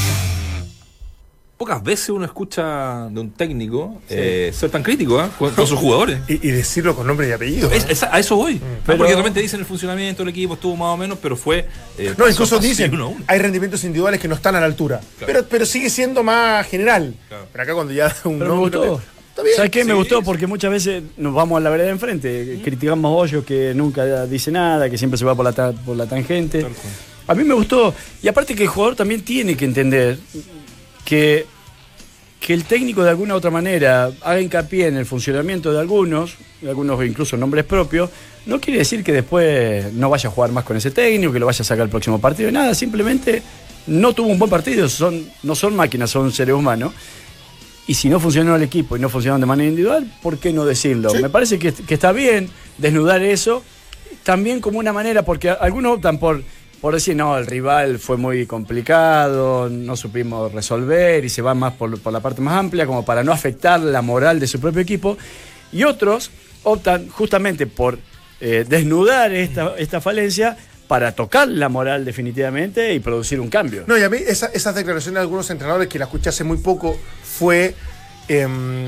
[1.57, 5.29] pocas veces uno escucha de un técnico eh, ser tan crítico ¿ah?
[5.39, 6.19] con, con sus jugadores.
[6.27, 7.71] Y, y decirlo con nombre y apellido.
[7.71, 7.91] Es- ¿no?
[7.91, 8.59] es- a eso voy.
[8.85, 11.65] Pero- Porque de repente dicen el funcionamiento del equipo estuvo más o menos, pero fue.
[11.97, 14.99] eh, No, incluso dicen, uno hay rendimientos individuales que no están a la altura.
[15.19, 15.25] Claro.
[15.25, 17.15] Pero, pero sigue siendo más general.
[17.29, 17.47] Claro.
[17.49, 19.03] Pero acá cuando ya un Pero me nombre-
[19.41, 19.55] bien.
[19.55, 19.83] ¿Sabes qué?
[19.83, 22.59] me gustó porque muchas veces nos vamos a la vereda de enfrente.
[22.63, 25.95] Criticamos a Hoyos que nunca dice nada, que siempre se va por la, ta- por
[25.97, 26.65] la tangente.
[27.27, 27.93] A mí me gustó.
[28.21, 30.19] Y aparte que el jugador también tiene que entender
[31.05, 31.45] que,
[32.39, 36.35] que el técnico de alguna u otra manera haga hincapié en el funcionamiento de algunos,
[36.61, 38.09] de algunos incluso nombres propios,
[38.45, 41.45] no quiere decir que después no vaya a jugar más con ese técnico, que lo
[41.45, 43.41] vaya a sacar el próximo partido, nada, simplemente
[43.87, 46.93] no tuvo un buen partido, son, no son máquinas, son seres humanos.
[47.87, 50.65] Y si no funcionó el equipo y no funcionó de manera individual, ¿por qué no
[50.65, 51.13] decirlo?
[51.15, 53.61] Me parece que, que está bien desnudar eso,
[54.23, 56.41] también como una manera, porque algunos optan por,
[56.79, 61.73] por decir, no, el rival fue muy complicado, no supimos resolver y se van más
[61.73, 64.81] por, por la parte más amplia, como para no afectar la moral de su propio
[64.81, 65.17] equipo.
[65.73, 66.31] Y otros
[66.63, 67.99] optan justamente por
[68.39, 70.55] eh, desnudar esta, esta falencia
[70.87, 73.83] para tocar la moral definitivamente y producir un cambio.
[73.87, 76.57] No, y a mí esa- esas declaraciones de algunos entrenadores que la escuché hace muy
[76.57, 76.97] poco
[77.37, 77.75] fue.
[78.27, 78.87] em,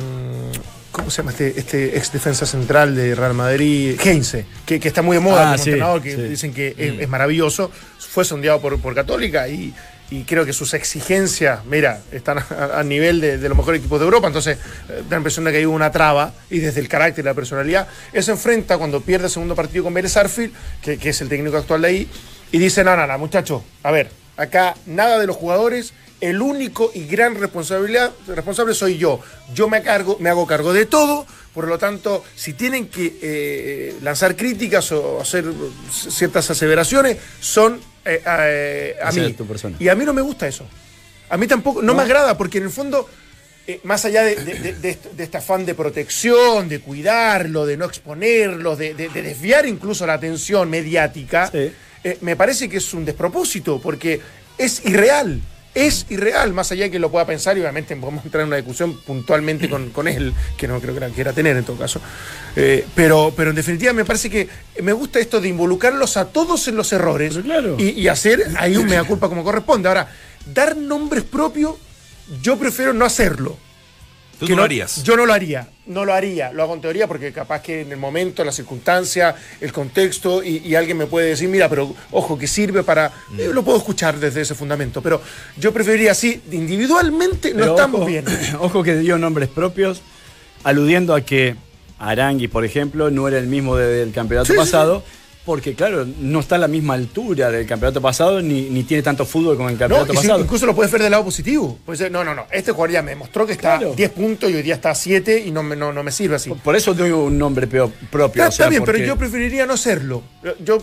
[0.92, 4.00] ¿Cómo se llama este, este ex defensa central de Real Madrid?
[4.02, 6.22] Heinze, que, que está muy de moda Ah, como sí, entrenador, que sí.
[6.22, 7.70] dicen que es, es maravilloso.
[8.00, 9.74] Fue sondeado por, por Católica y,
[10.10, 14.00] y creo que sus exigencias, mira, están a, a nivel de, de los mejores equipos
[14.00, 14.28] de Europa.
[14.28, 17.28] Entonces, eh, da la impresión de que hay una traba y desde el carácter y
[17.28, 17.90] la personalidad.
[18.14, 21.28] Él se enfrenta cuando pierde el segundo partido con Vélez Arfield, que, que es el
[21.28, 22.10] técnico actual de ahí,
[22.54, 25.94] y dice: No, no, no, muchachos, a ver, acá nada de los jugadores.
[26.22, 29.20] El único y gran responsabilidad, responsable soy yo.
[29.54, 31.26] Yo me, cargo, me hago cargo de todo.
[31.54, 35.46] Por lo tanto, si tienen que eh, lanzar críticas o hacer
[35.92, 39.36] ciertas aseveraciones, son eh, eh, a Hacia mí.
[39.80, 40.66] Y a mí no me gusta eso.
[41.30, 43.10] A mí tampoco, no, me agrada, porque en el fondo,
[43.68, 47.86] eh, más allá de, de- de- de este- afán de protección, de cuidarlo, de no
[47.86, 51.72] exponerlo, de, de- de desviar incluso la atención mediática, Sí.
[52.04, 54.22] eh, me parece que es un despropósito, porque
[54.58, 55.42] es irreal.
[55.76, 58.56] Es irreal, más allá de que lo pueda pensar, y obviamente podemos entrar en una
[58.56, 62.00] discusión puntualmente con, con él, que no creo que la quiera tener en todo caso.
[62.56, 64.48] Eh, pero, pero en definitiva me parece que
[64.82, 67.76] me gusta esto de involucrarlos a todos en los errores claro.
[67.78, 69.90] y, y hacer ahí un mea culpa como corresponde.
[69.90, 70.10] Ahora,
[70.54, 71.76] dar nombres propios,
[72.42, 73.58] yo prefiero no hacerlo.
[74.40, 75.04] Tú Que no lo harías.
[75.04, 77.92] Yo no lo haría, no lo haría, lo hago en teoría porque capaz que en
[77.92, 82.38] el momento, la circunstancia, el contexto y, y alguien me puede decir, mira, pero ojo,
[82.38, 83.12] que sirve para...
[83.30, 83.40] Mm.
[83.40, 85.22] eh, lo puedo escuchar desde ese fundamento, pero
[85.58, 88.26] yo preferiría así, individualmente no estamos ojo, bien.
[88.60, 90.02] Ojo que dio nombres propios,
[90.64, 91.56] aludiendo a que
[92.00, 95.04] Arangui, por ejemplo, no era el mismo de- del campeonato Sí, sí, pasado,
[95.46, 99.26] porque claro, no está a la misma altura del campeonato pasado, ni, ni tiene tanto
[99.26, 100.40] fútbol como el campeonato pasado.
[100.40, 101.78] incluso lo puedes ver del lado positivo.
[102.12, 103.94] No, no, no, este jugador ya me demostró que está Claro.
[103.96, 106.36] 10 puntos y hoy día está a 7 y no me, no, no me sirve
[106.38, 106.50] así.
[106.50, 107.94] Por eso doy un nombre propio.
[108.12, 110.24] Está, o sea, está bien, porque- pero yo preferiría no hacerlo.
[110.64, 110.80] Yo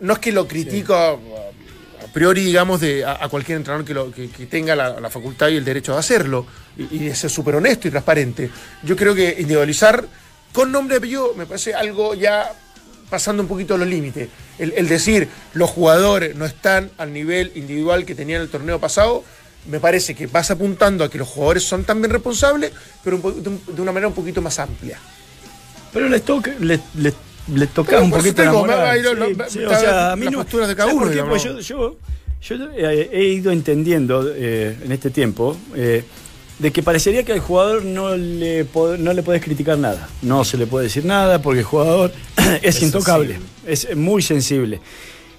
[0.00, 3.94] no, es que lo critico a, a priori, digamos, de, a, a cualquier entrenador que,
[3.94, 6.46] lo- que- que tenga la, la facultad y el derecho de hacerlo
[6.78, 8.50] y, y de ser súper honesto y transparente.
[8.82, 10.04] Yo creo que individualizar
[10.52, 12.50] con nombre y apellido me parece algo ya
[13.10, 14.28] pasando un poquito los límites.
[14.58, 19.24] El, el decir los jugadores no están al nivel individual que tenían el torneo pasado,
[19.70, 22.72] me parece que vas apuntando a que los jugadores son también responsables,
[23.04, 24.98] pero un de, un- de una manera un poquito más amplia.
[25.92, 27.14] Pero les toca, les, les,
[27.54, 29.00] les toca un poquito la moral.
[29.48, 30.38] Sí, sí, o sea, a mí las no.
[30.42, 31.14] posturas de cada ¿sabes uno, por qué?
[31.14, 31.42] digamos.
[31.46, 31.96] Pues yo,
[32.40, 36.04] yo, yo, eh, he ido entendiendo eh, en este tiempo eh,
[36.58, 38.66] de que parecería que al jugador no le,
[38.98, 40.08] no le puedes criticar nada.
[40.22, 42.12] No se le puede decir nada porque el jugador
[42.62, 44.80] es, intocable, es muy sensible.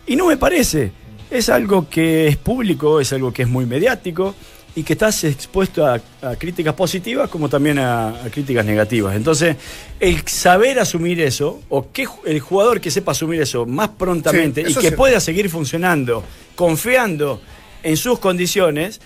[0.08, 0.92] Y no me parece.
[1.30, 4.34] Es algo que es público, es algo que es muy mediático
[4.76, 9.16] y que estás expuesto a, a críticas positivas como también a, a críticas negativas.
[9.16, 9.58] Entonces,
[10.00, 14.72] el saber asumir eso, o que el jugador que sepa asumir eso más prontamente Sí,
[14.72, 16.24] y que pueda seguir funcionando,
[16.56, 17.42] confiando
[17.84, 19.02] en sus condiciones,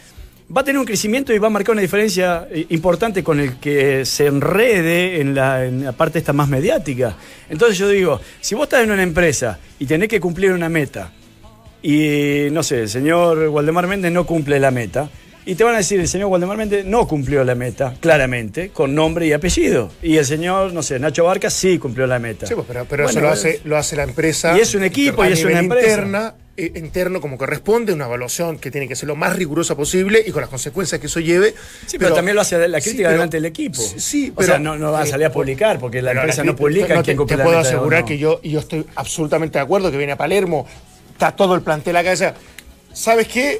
[0.55, 3.57] va a tener un crecimiento y va a marcar una diferencia eh, importante con el
[3.59, 7.15] que se enrede en la, en la parte esta más mediática.
[7.49, 11.11] Entonces yo digo, si vos estás en una empresa y tenés que cumplir una meta,
[11.83, 15.09] y no sé, el señor Waldemar Méndez no cumple la meta.
[15.45, 18.95] Y te van a decir, el señor Waldemar Méndez no cumplió la meta, claramente, con
[18.95, 19.91] nombre y apellido.
[20.01, 22.47] Y el señor, no sé, Nacho Barca sí cumplió la meta.
[22.47, 24.57] Sí, pues, pero, pero eso lo hace, lo hace la empresa.
[24.57, 25.89] Y es un equipo a y es nivel una empresa.
[25.89, 30.31] Interna, interno como corresponde, una evaluación que tiene que ser lo más rigurosa posible y
[30.31, 31.55] con las consecuencias que eso lleve.
[31.87, 33.81] Sí, pero, también lo hace la crítica delante del equipo.
[33.81, 34.47] Sí, sí, o pero.
[34.47, 37.03] sea, no, no va a salir a eh, publicar porque la empresa no publica no,
[37.03, 38.07] te, te puedo asegurar no.
[38.07, 40.67] que yo, y yo estoy absolutamente de acuerdo que viene a Palermo,
[41.11, 42.11] está todo el plantel acá.
[42.11, 42.35] o sea,
[42.93, 43.59] ¿Sabes qué?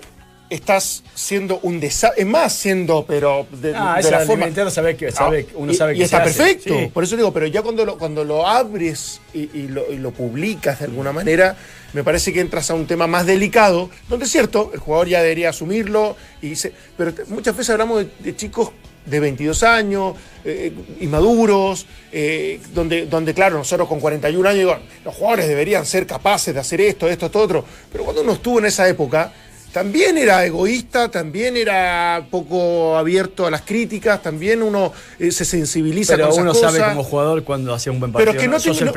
[0.53, 2.21] Estás siendo un desastre.
[2.23, 4.45] Es más, siendo, pero de, Ah, de esa la forma.
[4.69, 6.79] sabe que- sabe- Ah, uno y- sabe y que está se hace, perfecto.
[6.79, 6.87] sí.
[6.93, 10.11] Por eso digo, pero ya cuando lo, cuando lo abres y, y lo, y lo
[10.11, 11.55] publicas de alguna manera,
[11.93, 15.21] me parece que entras a un tema más delicado, donde es cierto, el jugador ya
[15.21, 18.71] debería asumirlo, y se- pero muchas veces hablamos de, de chicos
[19.05, 25.13] de 22 años, eh, inmaduros, eh, donde, donde, claro, nosotros con 41 años, digo, los
[25.15, 28.65] jugadores deberían ser capaces de hacer esto, esto, esto, otro, pero cuando uno estuvo en
[28.65, 29.31] esa época,
[29.73, 36.13] también era egoísta, también era poco abierto a las críticas, también uno eh, se sensibiliza
[36.13, 36.73] Pero con esas uno cosas.
[36.75, 38.31] sabe como jugador cuando hace un buen partido.
[38.31, 38.91] Pero es que no, te, no-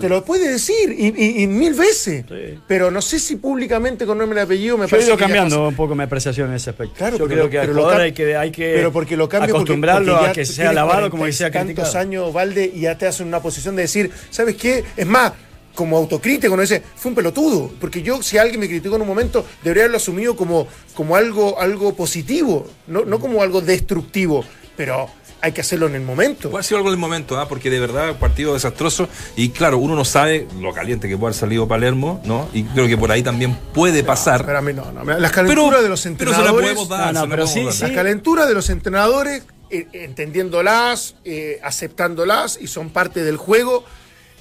[0.00, 2.24] pero lo puede decir y, y- y mil veces.
[2.28, 2.58] Sí.
[2.66, 5.68] Pero no sé si públicamente con nombre y apellido me Yo he parece ido cambiando
[5.68, 6.94] un poco mi apreciación en ese aspecto.
[6.96, 9.28] Claro, Yo pero creo lo- que al jugador hay que, hay que pero porque lo
[9.28, 11.92] cambia porque- acostumbrarlo porque ya a que sea alabado como que sea 40 y tantos
[11.92, 12.02] criticado.
[12.24, 14.84] años, Valde, y ya te hacen una posición de decir, ¿sabes qué?
[14.96, 15.32] Es más,
[15.78, 17.70] como autocrítico, no dice, fue un pelotudo.
[17.80, 21.60] Porque yo, si alguien me criticó en un momento, debería haberlo asumido como, como algo,
[21.60, 24.44] algo positivo, no, no como algo destructivo.
[24.76, 25.08] Pero
[25.40, 26.50] hay que hacerlo en el momento.
[26.50, 27.46] Puede sido algo del momento, ¿ah?
[27.46, 29.08] porque de verdad, partido desastroso.
[29.36, 32.48] Y claro, uno no sabe lo caliente que puede haber salido Palermo, ¿no?
[32.52, 34.44] Y creo que por ahí también puede pasar.
[34.44, 35.04] Pero a mí no, no.
[35.04, 36.44] Las calenturas de los pero entrenadores.
[36.44, 37.14] se la podemos dar.
[37.14, 37.88] No, no, se la pero podemos sí, dar.
[37.90, 43.84] Las calenturas de los entrenadores, eh, entendiéndolas, eh, aceptándolas y son parte del juego.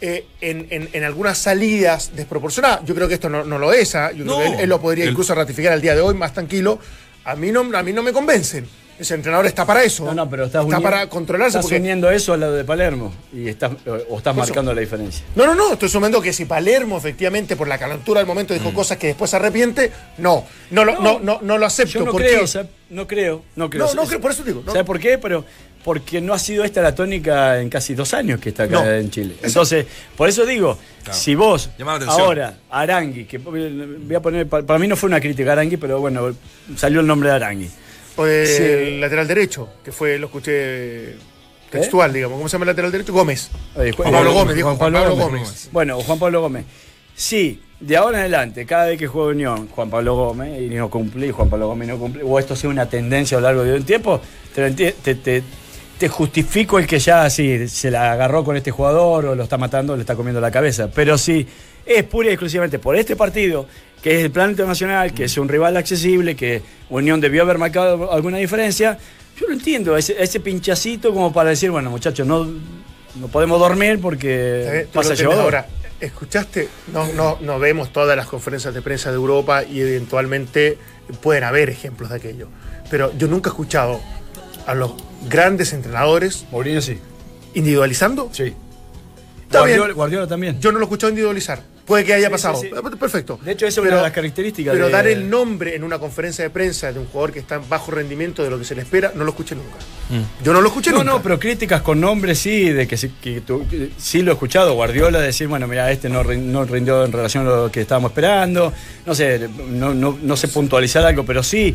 [0.01, 2.81] Eh, en, en- en algunas salidas desproporcionadas.
[2.85, 3.95] Yo creo que esto no, no lo es.
[3.95, 4.11] ¿ah?
[4.11, 4.37] Yo No.
[4.37, 6.79] creo que él, él lo podría El- incluso ratificar al día de hoy más tranquilo.
[7.25, 8.67] A mí no, a mí no me convencen.
[8.99, 10.05] Ese entrenador está para eso.
[10.05, 11.57] No, no, pero estás, está para controlarse.
[11.59, 13.71] Estás Porque, uniendo eso a lo de Palermo y estás,
[14.09, 15.23] o estás marcando la diferencia.
[15.35, 15.73] no, no, no.
[15.73, 18.57] Estoy sumando que si Palermo efectivamente por la calentura del momento Mm.
[18.57, 20.45] dijo cosas que después se arrepiente, no.
[20.71, 21.19] No lo, no.
[21.19, 21.99] No, no, lo acepto.
[21.99, 22.41] Yo no ¿Por creo,
[22.89, 23.85] no creo, no creo.
[23.85, 24.63] No, no creo, por eso digo.
[24.65, 24.71] no.
[24.71, 25.19] ¿Sabes por qué?
[25.19, 25.45] Pero
[25.87, 28.91] porque no ha sido esta la tónica en casi dos años que está acá No.
[28.91, 29.35] en Chile.
[29.41, 29.85] Entonces,
[30.17, 31.17] por eso digo, Claro.
[31.17, 31.69] si vos
[32.09, 36.01] ahora, Arangui, que voy a poner, pa- para mí no fue una crítica Arangui, pero
[36.01, 36.35] bueno,
[36.75, 37.69] salió el nombre de Arangui.
[38.17, 38.97] O el Sí.
[38.99, 41.15] lateral derecho, que fue, lo escuché
[41.69, 42.35] textual, digamos.
[42.37, 43.13] ¿Cómo se llama el lateral derecho?
[43.13, 43.49] Gómez.
[43.77, 45.41] Eh, Juan Pablo Gómez, dijo Juan Pablo Gómez.
[45.43, 45.69] Gómez.
[45.71, 46.65] Bueno, Juan Pablo Gómez.
[47.15, 50.89] Sí, de ahora en adelante, cada vez que juega Unión, Juan Pablo Gómez, y no
[50.89, 53.63] cumple, y Juan Pablo Gómez no cumple, o esto sea una tendencia a lo largo
[53.63, 54.19] de un tiempo,
[54.53, 55.43] te, te, te-
[55.97, 59.57] te justifico el que ya así se la agarró con este jugador, o lo está
[59.57, 60.89] matando, o le está comiendo la cabeza.
[60.93, 61.47] Pero sí,
[61.85, 63.67] es pura y exclusivamente por este partido,
[64.01, 68.11] que es el plan internacional, que es un rival accesible, que Unión debió haber marcado
[68.11, 68.97] alguna diferencia.
[69.39, 72.45] Yo lo entiendo, ese, ese pinchacito como para decir, bueno, muchachos, no,
[73.15, 75.43] no podemos dormir porque pasa llevador.
[75.43, 75.67] Ahora,
[75.99, 76.67] ¿escuchaste?
[76.93, 80.77] No, no, no vemos todas las conferencias de prensa de Europa y eventualmente
[81.21, 82.49] pueden haber ejemplos de aquello.
[82.89, 83.99] Pero yo nunca he escuchado
[84.65, 84.91] a los
[85.29, 86.97] grandes entrenadores Mourinho sí.
[87.53, 88.29] individualizando.
[88.33, 88.53] Sí.
[89.45, 89.95] Está Guardiola, bien.
[89.95, 90.59] Guardiola también.
[90.59, 91.61] Yo no lo he escuchado individualizar.
[91.85, 92.59] Puede que haya Sí, pasado.
[92.59, 92.75] sí, sí.
[92.75, 93.39] Eh, Perfecto.
[93.41, 95.97] De hecho, esa es una de las características Pero de- dar el nombre en una
[95.99, 98.75] conferencia de prensa de un jugador que está en bajo rendimiento de lo que se
[98.75, 99.77] le espera, no lo escuché nunca.
[100.43, 101.11] Yo no lo escuché No, nunca.
[101.11, 104.33] no, pero críticas con nombres sí, de que, sí- que tú- que sí lo he
[104.33, 104.73] escuchado.
[104.73, 108.73] Guardiola decir, bueno, mira, este no, no rindió en relación a lo que estábamos esperando.
[109.05, 111.73] No sé, no, no, no sé puntualizar algo, pero sí.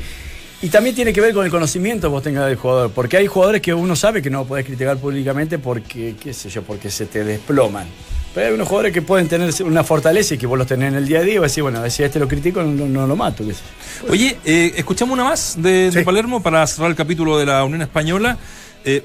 [0.62, 2.92] Y también tiene que ver con el conocimiento que vos tengas del jugador.
[2.92, 6.62] Porque hay jugadores que uno sabe que no podés criticar públicamente porque, qué sé yo,
[6.62, 7.86] porque se te desploman.
[8.32, 10.94] Pero hay unos jugadores que pueden tener una fortaleza y que vos los tenés en
[10.94, 12.86] el día a día y vos decís, bueno, si a este lo critico, no, no-
[12.86, 13.44] no lo mato.
[13.44, 13.60] qué sé
[14.06, 14.12] yo.
[14.12, 16.04] Oye, eh, escuchamos una más de, de Sí.
[16.04, 18.38] Palermo para cerrar el capítulo de la Unión Española.
[18.84, 19.04] Eh,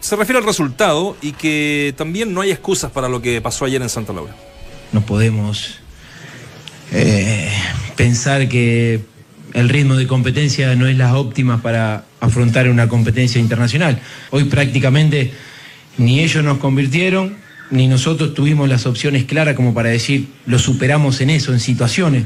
[0.00, 3.82] se refiere al resultado y que también no hay excusas para lo que pasó ayer
[3.82, 4.34] en Santa Laura.
[4.92, 5.78] No podemos
[6.92, 7.50] eh,
[7.96, 9.00] pensar que
[9.54, 14.00] el ritmo de competencia no es la óptima para afrontar una competencia internacional.
[14.30, 15.32] Hoy prácticamente
[15.96, 17.36] ni ellos nos convirtieron,
[17.70, 22.24] ni nosotros tuvimos las opciones claras como para decir lo superamos en eso, en situaciones.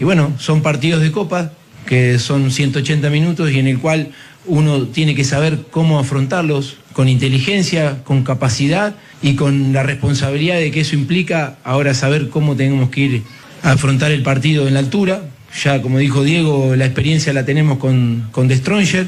[0.00, 1.52] Y bueno, son partidos de copa
[1.86, 4.08] que son 180 minutos y en el cual
[4.46, 10.70] uno tiene que saber cómo afrontarlos con inteligencia, con capacidad y con la responsabilidad de
[10.70, 13.22] que eso implica ahora saber cómo tenemos que ir
[13.62, 15.22] a afrontar el partido en la altura.
[15.62, 19.06] Ya como dijo Diego, la experiencia la tenemos con, con The Stronger.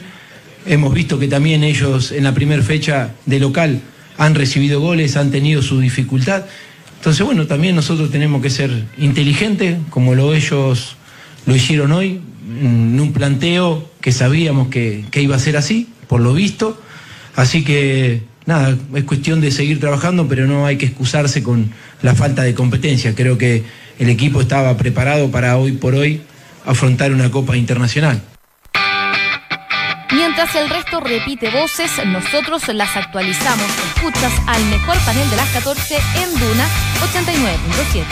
[0.64, 3.80] Hemos visto que también ellos en la primera fecha de local
[4.16, 6.44] han recibido goles, han tenido su dificultad.
[6.98, 10.96] Entonces, bueno, también nosotros tenemos que ser inteligentes, como lo ellos
[11.46, 12.20] lo hicieron hoy,
[12.60, 16.80] en un planteo que sabíamos que, que iba a ser así, por lo visto.
[17.34, 21.70] Así que, nada, es cuestión de seguir trabajando, pero no hay que excusarse con
[22.02, 23.14] la falta de competencia.
[23.14, 23.64] Creo que
[23.98, 26.22] el equipo estaba preparado para hoy por hoy
[26.66, 28.20] afrontar una Copa Internacional.
[30.12, 33.66] Mientras el resto repite voces, nosotros las actualizamos.
[33.96, 36.66] Escuchas al mejor panel de las 14 en Duna
[37.12, 38.04] 89.7.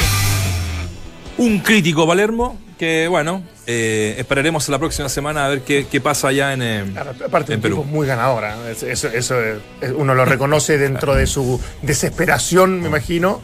[1.39, 6.29] Un crítico Palermo que bueno, eh, esperaremos la próxima semana a ver qué, qué pasa
[6.29, 7.85] allá en, eh, Claro, Aparte, en un tipo Perú.
[7.91, 8.57] muy ganadora.
[8.71, 9.59] Eso, eso- eso, eh,
[9.97, 13.41] uno lo reconoce dentro de su desesperación, me imagino.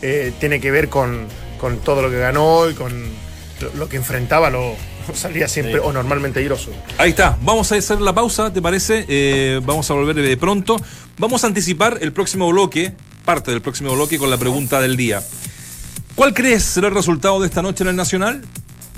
[0.00, 1.26] Eh, tiene que ver con,
[1.60, 2.92] con todo lo que ganó y con
[3.74, 4.50] lo, que enfrentaba.
[4.50, 4.76] Lo
[5.14, 6.70] salía siempre o normalmente airoso.
[6.98, 9.04] Ahí está, vamos a hacer la pausa, ¿te parece?
[9.08, 10.76] Eh, vamos a volver de pronto.
[11.18, 12.92] Vamos a anticipar el próximo bloque,
[13.24, 15.22] parte del próximo bloque con la pregunta del día.
[16.14, 18.44] ¿Cuál crees será el resultado de esta noche en el Nacional?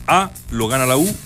[0.07, 1.17] A, lo gana la U.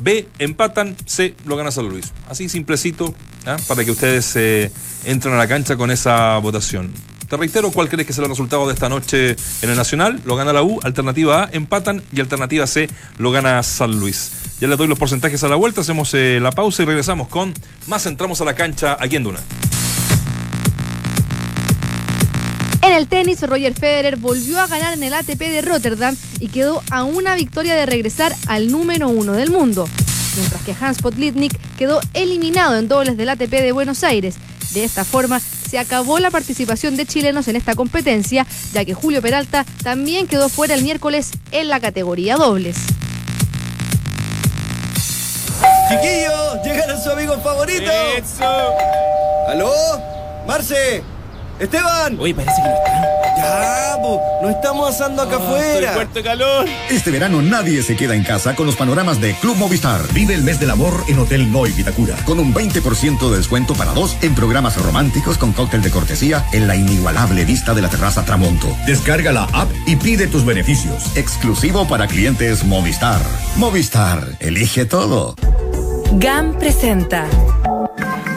[0.00, 0.96] B, empatan.
[1.06, 2.12] C, lo gana San Luis.
[2.28, 3.14] Así simplecito,
[3.46, 3.56] ¿ah?
[3.68, 4.70] para que ustedes eh,
[5.04, 6.92] entren a la cancha con esa votación.
[7.34, 10.20] Te reitero, ¿cuál crees que será el resultado de esta noche en el Nacional?
[10.24, 14.30] Lo gana la U, alternativa A, empatan y alternativa C, lo gana San Luis.
[14.60, 17.52] Ya les doy los porcentajes a la vuelta, hacemos eh, la pausa y regresamos con
[17.88, 19.40] más entramos a la cancha aquí en Duna.
[22.82, 26.84] En el tenis, Roger Federer volvió a ganar en el ATP de Rotterdam y quedó
[26.92, 29.88] a una victoria de regresar al número uno del mundo.
[30.36, 34.36] Mientras que Hans Potlitnik quedó eliminado en dobles del ATP de Buenos Aires.
[34.72, 35.40] De esta forma,
[35.74, 40.48] se acabó la participación de chilenos en esta competencia, ya que Julio Peralta también quedó
[40.48, 42.76] fuera el miércoles en la categoría dobles.
[45.88, 47.92] Chiquillos, llegaron sus amigos favoritos.
[49.48, 49.72] ¿Aló?
[50.46, 51.02] Marce.
[51.58, 52.18] Esteban.
[52.18, 53.14] Oye, parece que no están.
[53.36, 55.92] Ya, po, nos estamos asando acá afuera.
[55.92, 56.66] Fuerte calor.
[56.90, 60.00] Este verano nadie se queda en casa con los panoramas de Club Movistar.
[60.12, 62.16] Vive el mes del amor en Hotel Noy Vitacura.
[62.24, 66.66] Con un 20% de descuento para dos en programas románticos con cóctel de cortesía en
[66.66, 68.68] la inigualable vista de la terraza Tramonto.
[68.86, 71.16] Descarga la app y pide tus beneficios.
[71.16, 73.20] Exclusivo para clientes Movistar.
[73.56, 75.34] Movistar, elige todo.
[76.12, 77.26] GAM presenta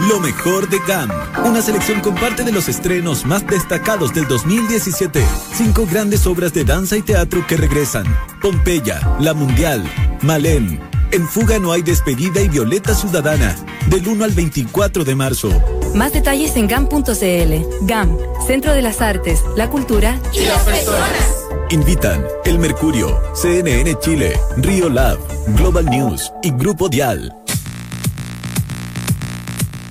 [0.01, 1.09] Lo mejor de GAM.
[1.43, 5.23] Una selección con parte de los estrenos más destacados del 2017.
[5.53, 8.05] Cinco grandes obras de danza y teatro que regresan.
[8.41, 9.83] Pompeya, La Mundial,
[10.21, 10.79] Malén.
[11.11, 13.55] En Fuga no hay despedida y Violeta Ciudadana.
[13.89, 15.49] Del 1 al 24 de marzo.
[15.95, 17.85] Más detalles en GAM.cl.
[17.87, 21.37] GAM, Centro de las Artes, la Cultura y las personas.
[21.71, 25.17] Invitan El Mercurio, CNN Chile, Río Lab,
[25.57, 27.33] Global News y Grupo Dial.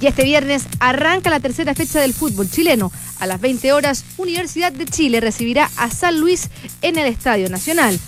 [0.01, 2.93] Y este viernes arranca la tercera fecha del fútbol chileno.
[3.19, 6.51] A las 20 horas, Universidad de Chile recibirá a San Luis
[6.83, 7.99] en el Estadio Nacional.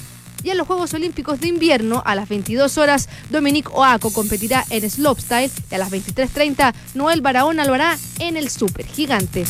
[0.44, 4.88] Y en los Juegos Olímpicos de Invierno, a las 22 horas, Dominique Oaco competirá en
[4.88, 9.44] slopestyle y a las 23.30, Noel Barahona lo hará en el Super Gigante.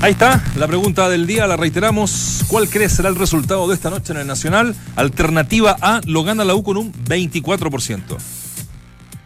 [0.00, 2.44] Ahí está, la pregunta del día, la reiteramos.
[2.48, 4.74] ¿Cuál crees será el resultado de esta noche en el Nacional?
[4.96, 8.41] Alternativa A, lo gana la U con un 24%.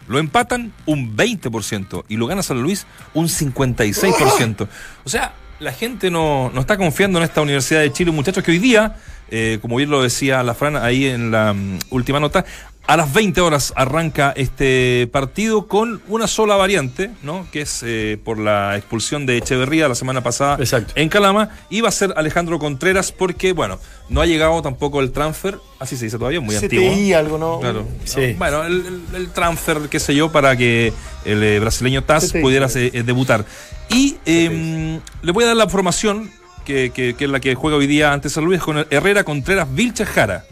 [0.07, 4.67] Lo empatan un 20% y lo gana San Luis un 56%.
[5.03, 8.51] O sea, la gente no, no está confiando en esta Universidad de Chile, muchachos, que
[8.51, 8.95] hoy día,
[9.29, 12.45] eh, como bien lo decía la Fran ahí en la mm, última nota,
[12.87, 17.45] a las 20 horas arranca este partido con una sola variante, ¿no?
[17.51, 20.93] Que es eh, por la expulsión de Echeverría la semana pasada Exacto.
[20.95, 21.49] en Calama.
[21.69, 25.97] Y va a ser Alejandro Contreras porque, bueno, no ha llegado tampoco el transfer, así
[25.97, 26.89] se dice todavía, muy antiguo.
[26.93, 27.59] CTI, algo, ¿no?
[27.59, 27.85] Claro.
[28.05, 28.33] Sí.
[28.37, 30.93] Bueno, el, el- el transfer, qué sé yo, para que
[31.25, 32.41] el eh, brasileño Taz CTI.
[32.41, 33.43] pudiera eh, debutar.
[33.89, 36.31] Y eh, le voy a dar la formación,
[36.65, 39.67] que, que- que es la que juega hoy día ante San Luis, con Herrera, Contreras,
[39.73, 40.45] Vilches, Jara.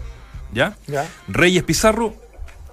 [0.54, 0.76] ¿Ya?
[0.88, 1.08] Ya.
[1.30, 2.14] Reyes, Pizarro.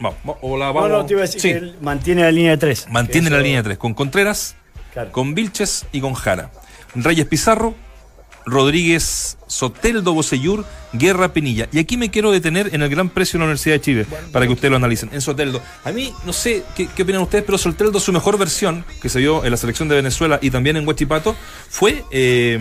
[0.03, 0.91] Vamos, va- o la No, vamos.
[0.91, 2.87] no, te iba a decir Sí, que él mantiene la línea de tres.
[2.91, 4.57] mantiene Eso- la línea 3 con Contreras,
[4.93, 5.13] Claro.
[5.13, 6.51] con Vilches y con Jara.
[6.95, 7.75] Reyes Pizarro,
[8.45, 11.69] Rodríguez Soteldo Bocellur, Guerra Pinilla.
[11.73, 14.47] Y aquí me quiero detener en el gran precio de la Universidad de Chile, para
[14.47, 15.11] que ustedes lo analicen.
[15.13, 15.63] En Soteldo.
[15.85, 19.21] A mí, no sé qué, qué opinan ustedes, pero Soteldo, su mejor versión, que se
[19.21, 21.37] vio en la selección de Venezuela y también en Huachipato,
[21.71, 22.59] fue eh,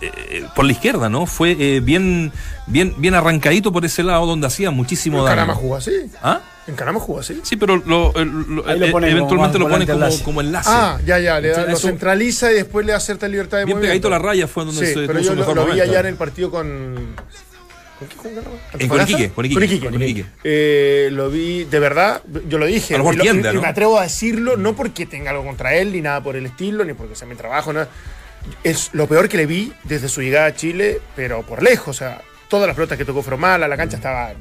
[0.00, 1.26] eh, por la izquierda, ¿no?
[1.26, 2.32] Fue eh, bien,
[2.66, 5.34] bien, bien arrancadito por ese lado, donde hacía muchísimo En daño.
[5.36, 5.92] Canama jugó así.
[6.22, 6.40] ¿Ah?
[6.66, 7.40] En Canama jugó así.
[7.42, 8.26] Sí, pero lo, eh,
[8.76, 10.22] eventualmente lo pone como, enlace.
[10.24, 10.70] como enlace.
[10.72, 13.64] Ah, ya, ya, le da- Entonces, lo centraliza y después le da cierta libertad de
[13.66, 14.08] Bien movimiento.
[14.08, 15.62] pegadito a la raya fue donde Sí, se pero tuvo yo su lo, mejor lo
[15.64, 15.90] vi momento.
[15.90, 17.16] allá en el partido con.
[17.98, 18.56] ¿Con qué jugó Canama?
[18.78, 19.90] En con Iquique, con Iquique, Con Iquique.
[19.90, 20.24] con Iquique.
[20.42, 22.94] Eh, lo vi, de verdad, yo lo dije.
[22.94, 23.60] A lo mejor y, lo- tiende, y ¿no?
[23.62, 26.84] me atrevo a decirlo, no porque tenga algo contra él, ni nada por el estilo,
[26.84, 27.86] ni porque sea mi trabajo, no.
[28.62, 31.98] Es lo peor que le vi desde su llegada a Chile, pero por lejos, o
[31.98, 32.22] sea.
[32.46, 34.38] Todas las pelotas que tocó fueron malas, la cancha estaba en,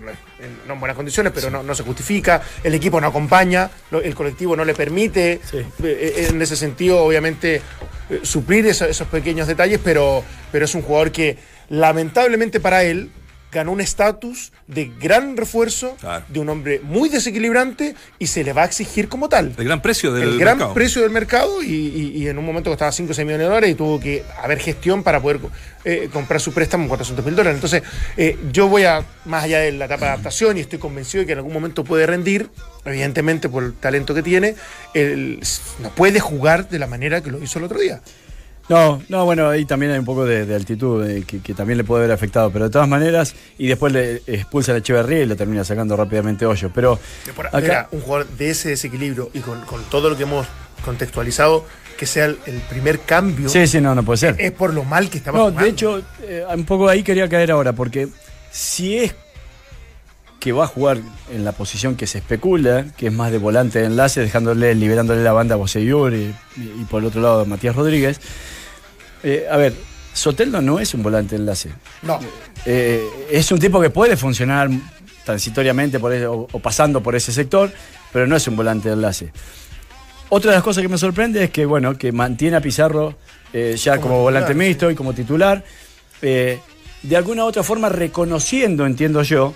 [0.68, 4.56] no en buenas condiciones, pero no, no se justifica, el equipo no acompaña, el colectivo
[4.56, 5.66] no le permite, Sí.
[5.84, 7.62] eh, en ese sentido, obviamente,
[8.10, 11.38] eh, suplir eso- esos pequeños detalles, pero, pero es un jugador que
[11.70, 13.10] lamentablemente para él
[13.54, 16.26] ganó un estatus de gran refuerzo, Claro.
[16.28, 19.54] de un hombre muy desequilibrante y se le va a exigir como tal.
[19.58, 20.74] El gran precio del el gran mercado.
[20.74, 23.50] precio del mercado y, y- y en un momento costaba 5 o 6 millones de
[23.50, 25.40] dólares y tuvo que haber gestión para poder
[25.86, 27.56] eh, comprar su préstamo en 400 mil dólares.
[27.58, 27.84] Entonces,
[28.18, 31.26] eh, yo voy a, más allá de la etapa de adaptación y estoy convencido de
[31.28, 32.50] que en algún momento puede rendir,
[32.86, 34.56] evidentemente por el talento que tiene,
[34.94, 35.40] él
[35.80, 38.02] no puede jugar de la manera que lo hizo el otro día.
[38.70, 41.78] No, no, bueno, ahí también hay un poco de, de altitud eh, que, que también
[41.78, 45.26] le puede haber afectado, pero de todas maneras, y después le expulsa a Echeverría y
[45.26, 46.72] lo termina sacando rápidamente Hoyo.
[46.74, 46.98] Pero
[47.36, 50.48] Por- acá, mira, un jugador de ese desequilibrio y con, con todo lo que hemos
[50.86, 51.66] contextualizado,
[51.98, 54.36] que sea el, el primer cambio, sí, sí, no, no puede ser.
[54.40, 55.64] es por lo mal que estaba No, jugando.
[55.64, 58.08] de hecho, eh, un poco ahí quería caer ahora, porque
[58.52, 59.14] si es
[60.44, 60.98] que va a jugar
[61.32, 65.24] en la posición que se especula, que es más de volante de enlace, dejándole, liberándole
[65.24, 66.36] la banda a Boseyur y,
[66.90, 68.20] por el otro lado a Matías Rodríguez.
[69.24, 69.74] eh, a ver,
[70.14, 71.70] Soteldo no es un volante de enlace.
[72.02, 72.20] No,
[72.66, 74.70] Eh, es un tipo que puede funcionar
[75.24, 77.72] transitoriamente por ese- o, o pasando por ese sector,
[78.12, 79.32] pero no es un volante de enlace.
[80.28, 83.16] Otra de las cosas que me sorprende es que, bueno, que mantiene a Pizarro
[83.54, 85.64] eh, ya como, Como volante mixto y como titular,
[86.22, 86.60] de
[87.18, 89.54] alguna u otra forma reconociendo, entiendo yo,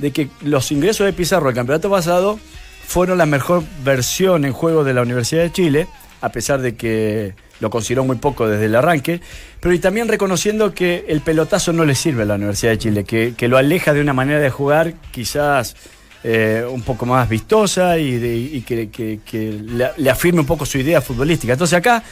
[0.00, 2.38] de que los ingresos de Pizarro al campeonato pasado
[2.86, 5.86] fueron la mejor versión en juego de la Universidad de Chile,
[6.20, 9.20] a pesar de que lo consideró muy poco desde el arranque,
[9.60, 13.04] pero y también reconociendo que el pelotazo no le sirve a la Universidad de Chile,
[13.04, 15.76] que, que lo aleja de una manera de jugar quizás
[16.24, 20.46] eh, un poco más vistosa y, de- y que, que- que le, le afirme un
[20.46, 21.52] poco su idea futbolística.
[21.52, 22.02] Entonces acá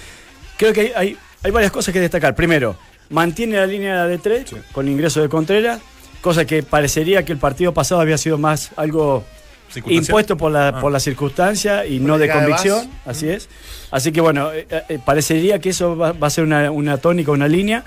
[0.58, 2.34] creo que hay, hay, hay varias cosas que destacar.
[2.34, 2.76] Primero,
[3.10, 5.80] mantiene la línea de tres con ingreso de Contreras,
[6.20, 9.24] cosa que parecería que el partido pasado había sido más algo
[9.86, 10.80] impuesto por la, Ah.
[10.80, 13.48] por la circunstancia y Por no de convicción, así es.
[13.90, 17.32] Así que bueno, eh, eh, parecería que eso va, va a ser una, una tónica,
[17.32, 17.84] una línea.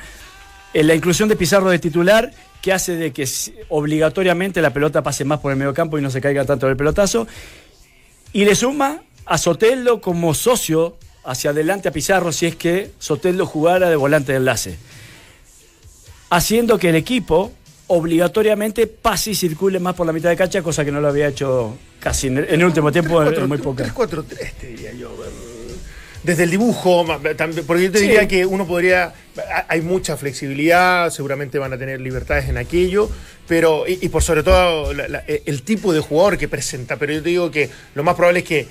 [0.74, 3.28] Eh, la inclusión de Pizarro de titular, que hace de que
[3.70, 6.78] obligatoriamente la pelota pase más por el medio campo y no se caiga tanto el
[6.78, 7.28] pelotazo.
[8.34, 13.46] Y le suma a Soteldo como socio hacia adelante a Pizarro si es que Soteldo
[13.46, 14.78] jugara de volante de enlace.
[16.30, 17.52] Haciendo que el equipo
[17.92, 21.28] obligatoriamente pase y circule más por la mitad de cancha, cosa que no lo había
[21.28, 23.84] hecho casi en el, en el último tiempo, en muy poca.
[23.86, 24.26] 3-4-3,
[24.60, 25.12] te diría yo.
[26.24, 27.04] Desde el dibujo,
[27.66, 28.06] porque yo te Sí.
[28.06, 29.06] diría que uno podría.
[29.38, 33.10] ha- Hay mucha flexibilidad, seguramente van a tener libertades en aquello,
[33.48, 33.88] pero.
[33.88, 36.98] Y, y por sobre todo la- la- el tipo de jugador que presenta.
[36.98, 38.68] Pero yo te digo que lo más probable es que.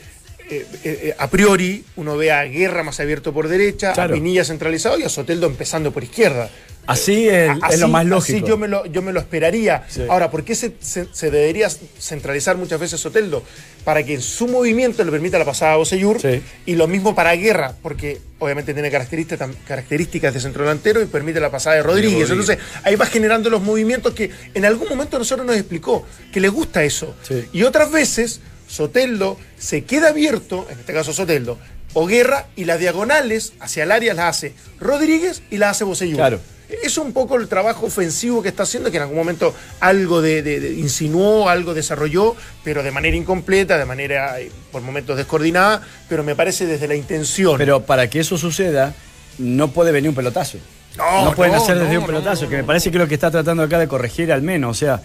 [0.52, 4.12] eh, eh, a priori uno vea a Guerra más abierto por derecha, Claro.
[4.12, 6.50] a Pinilla centralizado y a Soteldo empezando por izquierda.
[6.90, 8.46] Así es, Así- es lo más así lógico.
[8.48, 9.84] yo me lo, yo me lo esperaría.
[9.88, 10.02] Sí.
[10.08, 11.68] Ahora, ¿por qué se, se- se debería
[11.98, 13.42] centralizar muchas veces Soteldo?
[13.84, 16.42] Para que en su movimiento le permita la pasada a Boseyur Sí.
[16.66, 21.40] y lo mismo para Guerra, porque obviamente tiene características, características de centro delantero y permite
[21.40, 22.28] la pasada de Rodríguez.
[22.28, 22.50] Rodríguez.
[22.50, 26.48] Entonces, ahí va generando los movimientos que en algún momento nosotros nos explicó que le
[26.48, 27.14] gusta eso.
[27.22, 27.44] Sí.
[27.52, 31.58] Y otras veces, Soteldo se queda abierto, en este caso Soteldo,
[31.92, 36.16] o Guerra, y las diagonales hacia el área las hace Rodríguez y las hace Boseyur.
[36.16, 36.40] Claro.
[36.82, 40.42] Es un poco el trabajo ofensivo que está haciendo, que en algún momento algo de,
[40.42, 45.82] de- de- insinuó, algo desarrolló, pero de manera incompleta, de manera eh, por momentos descoordinada,
[46.08, 47.56] pero me parece desde la intención.
[47.58, 48.94] Pero para que eso suceda,
[49.38, 50.58] no puede venir un pelotazo.
[50.96, 52.62] No, No, pueden no, hacer desde no, un pelotazo, no, que no.
[52.62, 55.00] me parece que es lo que está tratando acá de corregir al menos, o sea,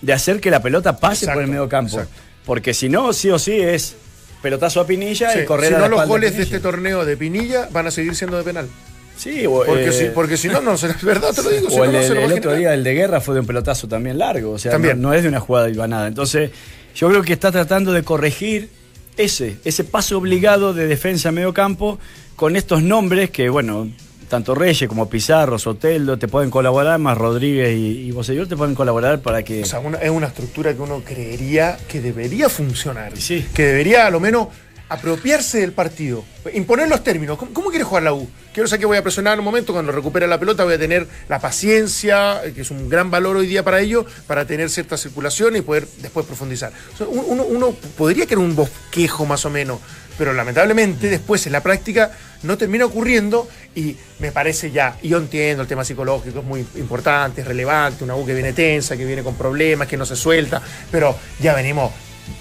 [0.00, 1.96] de hacer que la pelota pase Exacto, por el medio campo.
[2.00, 2.20] exacto.
[2.44, 3.94] Porque si no, sí o sí es
[4.42, 6.58] pelotazo a Pinilla Sí, y correr si a no la los espalda goles de este
[6.58, 8.68] torneo de Pinilla van a seguir siendo de penal.
[9.16, 11.70] Sí, o, Porque, eh, si, porque si no, no, es verdad, te lo digo.
[11.70, 13.34] si o no, el, no se lo va el otro día, el de guerra, fue
[13.34, 14.52] de un pelotazo también largo.
[14.52, 15.00] O sea, También.
[15.00, 16.06] No, no es de una jugada nada.
[16.08, 16.50] Entonces,
[16.94, 18.68] yo creo que está tratando de corregir
[19.16, 21.98] ese, ese paso obligado de defensa a medio campo
[22.36, 23.88] con estos nombres que, bueno,
[24.28, 28.74] tanto Reyes como Pizarro, Soteldo te pueden colaborar, más Rodríguez y, y Bosellur te pueden
[28.74, 29.62] colaborar para que.
[29.62, 33.12] O sea, una- es una estructura que uno creería que debería funcionar.
[33.18, 33.46] Sí.
[33.54, 34.48] Que debería, a lo menos,
[34.92, 36.24] apropiarse del partido.
[36.52, 37.38] Imponer los términos.
[37.38, 38.28] ¿Cómo, cómo quiere jugar la U?
[38.52, 40.78] Quiero saber que voy a presionar en un momento, cuando recupere la pelota voy a
[40.78, 44.68] tener la paciencia, eh, que es un gran valor hoy día para ello, para tener
[44.70, 46.72] cierta circulación y poder después profundizar.
[47.08, 49.78] Uno, uno podría querer un bosquejo más o menos,
[50.18, 52.10] pero lamentablemente después en la práctica
[52.42, 56.66] no termina ocurriendo y me parece ya, y yo entiendo el tema psicológico, es muy
[56.74, 60.16] importante, es relevante, una U que viene tensa, que viene con problemas, que no se
[60.16, 61.92] suelta, pero ya venimos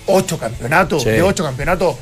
[0.07, 1.09] ocho campeonatos, Sí.
[1.09, 1.95] de ocho campeonatos,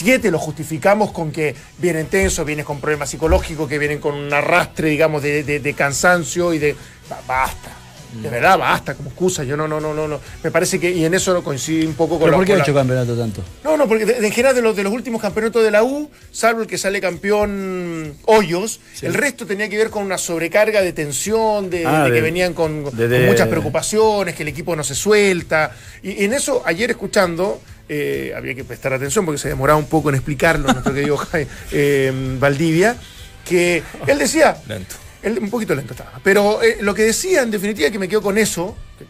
[0.00, 4.32] siete los justificamos con que vienen tensos, vienen con problemas psicológicos, que vienen con un
[4.32, 6.74] arrastre, digamos, de, de- de cansancio y de...
[7.08, 7.76] ba- Basta.
[8.10, 9.44] De verdad, basta como excusa.
[9.44, 10.18] Yo no, no, no, no, no.
[10.42, 12.52] Me parece que, y en eso no coincide un poco con ¿Pero la- por qué
[12.54, 13.44] ha la- hecho campeonato tanto?
[13.62, 16.62] no, no, porque en general de los, de los últimos campeonatos de la U, salvo
[16.62, 21.70] el que sale campeón Hoyos, el resto tenía que ver con una sobrecarga de tensión,
[21.70, 25.70] de, Ah, de que venían con, muchas preocupaciones, que el equipo no se suelta.
[26.02, 27.60] Y, y en eso, ayer escuchando,
[27.92, 31.18] eh, había que prestar atención porque se demoraba un poco en explicarlo, nuestro querido
[31.72, 32.96] eh, Valdivia,
[33.44, 34.94] que él decía, Lento.
[35.24, 36.20] él un poquito lento estaba.
[36.22, 39.04] Pero eh, lo que decía, en definitiva, que me quedo con eso, que,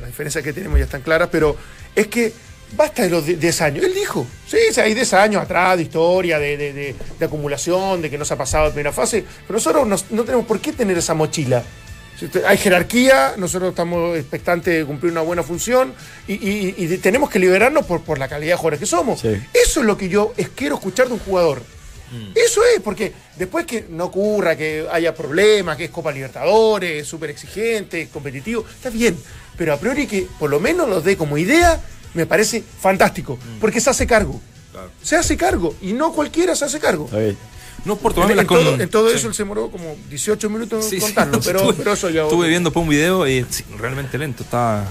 [0.00, 1.56] las diferencias que tenemos ya están claras, pero
[1.94, 2.32] es que
[2.76, 3.84] basta de los de- 10 años.
[3.84, 8.10] Él dijo, sí, hay 10 años atrás de historia, de, de- de- de acumulación, de
[8.10, 10.72] que no se ha pasado en primera fase, pero nosotros nos- no tenemos por qué
[10.72, 11.62] tener esa mochila.
[12.18, 15.92] Si usted- Hay jerarquía, nosotros estamos expectantes de cumplir una buena función
[16.26, 19.20] y, y- y de- tenemos que liberarnos por, por la calidad de jugadores que somos.
[19.20, 19.28] Sí.
[19.52, 21.62] Eso es lo que yo es- quiero escuchar de un jugador.
[22.36, 27.30] Eso es, porque después que no ocurra, que haya problemas, que es Copa Libertadores, súper
[27.30, 29.18] exigente, competitivo, está bien.
[29.58, 31.80] Pero a priori que por lo menos los dé como idea,
[32.14, 33.38] me parece fantástico.
[33.60, 34.40] Porque se hace cargo.
[35.02, 35.74] Se hace cargo.
[35.82, 37.06] Y no cualquiera se hace cargo.
[37.06, 37.36] Está bien.
[37.86, 38.58] No por En, tomármelas en con.
[38.64, 39.16] todo, en todo sí.
[39.16, 41.32] eso él se demoró como 18 minutos Sí, en sí, contarlo.
[41.36, 42.22] no, pero, estuve, pero eso ya.
[42.24, 44.42] Estuve viendo por un video y sí, realmente lento.
[44.42, 44.84] Estaba.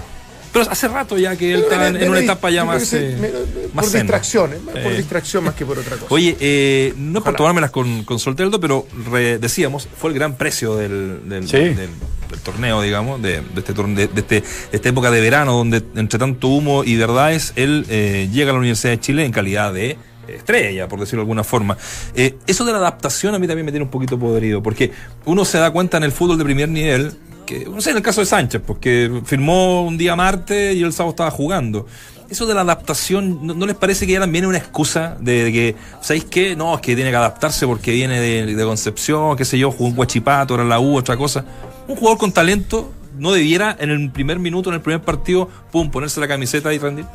[0.52, 2.82] Pero hace rato ya que él Pero está en, me- en una etapa ya más.
[2.86, 3.28] se- eh, me-
[3.74, 4.00] más por zen.
[4.02, 4.96] distracción, eh, por Eh.
[4.96, 6.06] distracción más que por otra cosa.
[6.14, 7.36] Oye, eh, no es por Ojalá.
[7.36, 11.58] tomármelas con, con Solteldo, pero re- decíamos, fue el gran precio del, del, Sí.
[11.58, 15.52] del- del torneo, digamos, de, de este, de, de este- de esta época de verano,
[15.52, 19.32] donde entre tanto humo y verdades, él eh, llega a la Universidad de Chile en
[19.32, 21.76] calidad de estrella, por decirlo de alguna forma.
[22.14, 24.92] Eh, eso de la adaptación a mí también me tiene un poquito podrido, porque
[25.24, 27.12] uno se da cuenta en el fútbol de primer nivel,
[27.46, 30.92] que, no sé, en el caso de Sánchez, porque firmó un día martes y el
[30.92, 31.86] sábado estaba jugando.
[32.28, 35.76] Eso de la adaptación, ¿no, les parece que ya también es una excusa de, que,
[36.00, 36.56] ¿sabéis qué?
[36.56, 39.94] No, es que tiene que adaptarse porque viene de, Concepción, qué sé yo, jugó un
[39.94, 41.44] Guachipato, ahora en la U, otra cosa.
[41.86, 45.88] Un jugador con talento no debiera en el primer minuto, en el primer partido, pum,
[45.88, 47.06] ponerse la camiseta y rendir.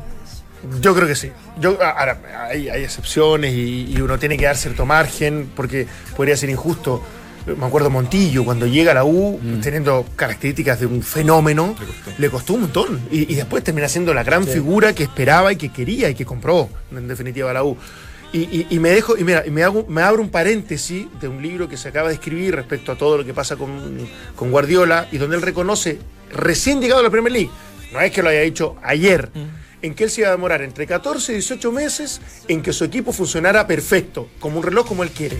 [0.80, 1.30] Yo creo que sí.
[1.60, 5.86] Yo, ahora, hay, hay excepciones y, y uno tiene que dar cierto margen porque
[6.16, 7.02] podría ser injusto.
[7.44, 11.74] Me acuerdo Montillo, cuando llega a la U, teniendo características de un fenómeno,
[12.18, 13.00] le costó, un montón.
[13.10, 16.24] Y, y después termina siendo la gran figura que esperaba y que quería y que
[16.24, 17.76] compró, en definitiva, la U.
[18.32, 21.26] Y, y- y me dejo, y mira, y me, hago, me abro un paréntesis de
[21.26, 23.98] un libro que se acaba de escribir respecto a todo lo que pasa con,
[24.36, 25.98] con Guardiola y donde él reconoce,
[26.32, 27.50] recién llegado a la Premier League,
[27.92, 29.30] no es que lo haya dicho ayer,
[29.82, 32.84] en que él se iba a demorar entre 14 y 18 meses en que su
[32.84, 35.38] equipo funcionara perfecto, como un reloj como él quiere.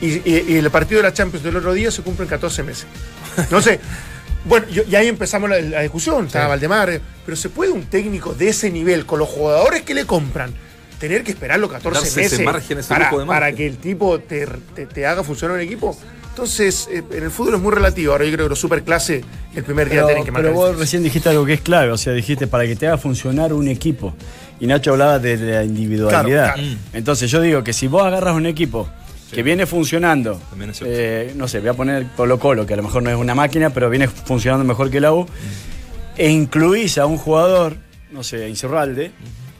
[0.00, 2.62] Y, y- y el partido de la Champions del otro día se cumple en 14
[2.62, 2.86] meses.
[3.50, 3.80] No sé.
[4.44, 7.86] Bueno, yo- y ahí empezamos la, la discusión, estaba Valdemar, eh, pero ¿se puede un
[7.86, 10.54] técnico de ese nivel, con los jugadores que le compran,
[10.98, 13.40] tener que esperar los 14 Darse ese meses margen, ese para, lujo de margen.
[13.42, 15.96] para que el tipo te, te- te haga funcionar un equipo?
[16.30, 18.12] Entonces, eh, en el fútbol es muy relativo.
[18.12, 19.24] Ahora yo creo que los superclase
[19.56, 20.84] el primer día Pero, tienen que marcar pero vos diferencia.
[20.84, 23.66] recién dijiste algo que es clave, o sea, dijiste para que te haga funcionar un
[23.68, 24.14] equipo.
[24.60, 26.24] Y Nacho hablaba de la individualidad.
[26.54, 26.78] Claro, claro.
[26.92, 28.88] Entonces yo digo que si vos agarras un equipo
[29.32, 30.40] que viene funcionando,
[30.84, 33.34] eh, no sé, voy a poner Colo Colo, que a lo mejor no es una
[33.34, 35.26] máquina, pero viene funcionando mejor que la U,
[36.16, 37.76] e incluís a un jugador,
[38.10, 39.10] no sé, a Incerralde,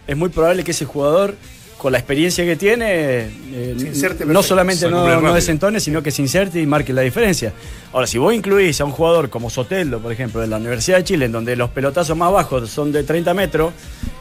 [0.09, 1.34] es muy probable que ese jugador,
[1.76, 6.61] con la experiencia que tiene, eh, inserte no solamente no, desentone, sino que se inserte
[6.61, 7.52] y marque la diferencia.
[7.92, 11.04] Ahora, si vos incluís a un jugador como Soteldo, por ejemplo, de la Universidad de
[11.04, 13.74] Chile, en donde los pelotazos más bajos son de 30 metros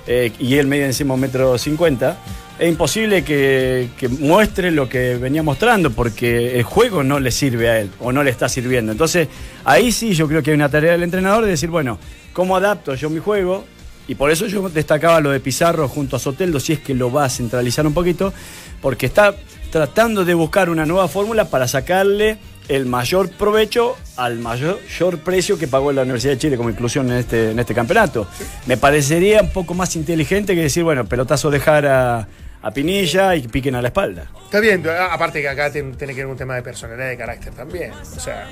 [0.05, 2.17] eh, y él mide encima un metro 50,
[2.59, 7.69] es imposible que, que muestre lo que venía mostrando porque el juego no le sirve
[7.69, 8.91] a él o no le está sirviendo.
[8.91, 9.29] Entonces,
[9.63, 11.97] ahí sí yo creo que hay una tarea del entrenador de decir, bueno,
[12.33, 13.63] ¿cómo adapto yo mi juego?
[14.07, 17.11] Y por eso yo destacaba lo de Pizarro junto a Soteldo, si es que lo
[17.11, 18.33] va a centralizar un poquito,
[18.81, 19.35] porque está
[19.71, 22.37] tratando de buscar una nueva fórmula para sacarle
[22.69, 24.79] el mayor provecho al mayor
[25.23, 28.27] precio que pagó la Universidad de Chile como inclusión en este, en este campeonato.
[28.65, 32.27] Me parecería un poco más inteligente que decir, bueno, pelotazo dejar a,
[32.61, 34.27] a Pinilla y que piquen a la espalda.
[34.45, 37.17] Está bien, aparte que acá tiene, tiene que ver un tema de personalidad y de
[37.17, 37.91] carácter también.
[37.91, 38.49] O sea,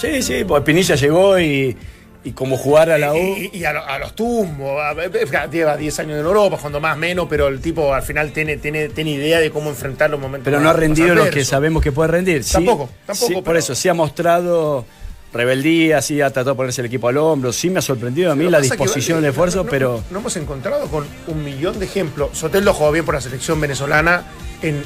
[0.00, 1.76] Sí, sí, pues Pinilla llegó y,
[2.24, 3.16] y como jugar a la U.
[3.16, 6.80] y, y a, lo- a los tumbos, a- a- lleva 10 años en Europa, cuando
[6.80, 10.20] más menos, pero el tipo al final tiene, tiene, tiene idea de cómo enfrentar los
[10.20, 10.44] momentos.
[10.44, 12.42] Pero no ha rendido lo que sabemos que puede rendir.
[12.44, 14.84] Sí, Tampoco, tampoco, por eso, sí ha mostrado
[15.32, 18.34] rebeldía, sí ha tratado de ponerse el equipo al hombro, sí me ha sorprendido a
[18.34, 21.44] mí la que, disposición, el eh, esfuerzo, no- no- pero No hemos encontrado con un
[21.44, 22.30] millón de ejemplos.
[22.36, 24.24] Soteldo jugó bien por la selección venezolana
[24.62, 24.82] en,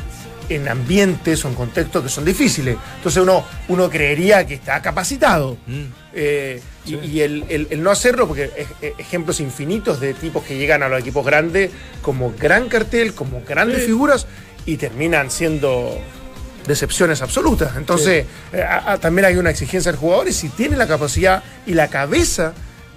[0.48, 2.76] en ambientes o en contextos que son difíciles.
[2.96, 5.56] Entonces uno, uno creería que está capacitado.
[5.66, 5.82] Mm.
[6.14, 10.42] Eh, y y el, el- el no hacerlo, porque es- es- ejemplos infinitos de tipos
[10.44, 11.70] que llegan a los equipos grandes
[12.02, 14.26] como gran cartel, como grandes figuras
[14.66, 15.96] y terminan siendo
[16.66, 17.76] decepciones absolutas.
[17.76, 21.42] Entonces, eh, a- a- también hay una exigencia del jugador y si tiene la capacidad
[21.66, 22.52] y la cabeza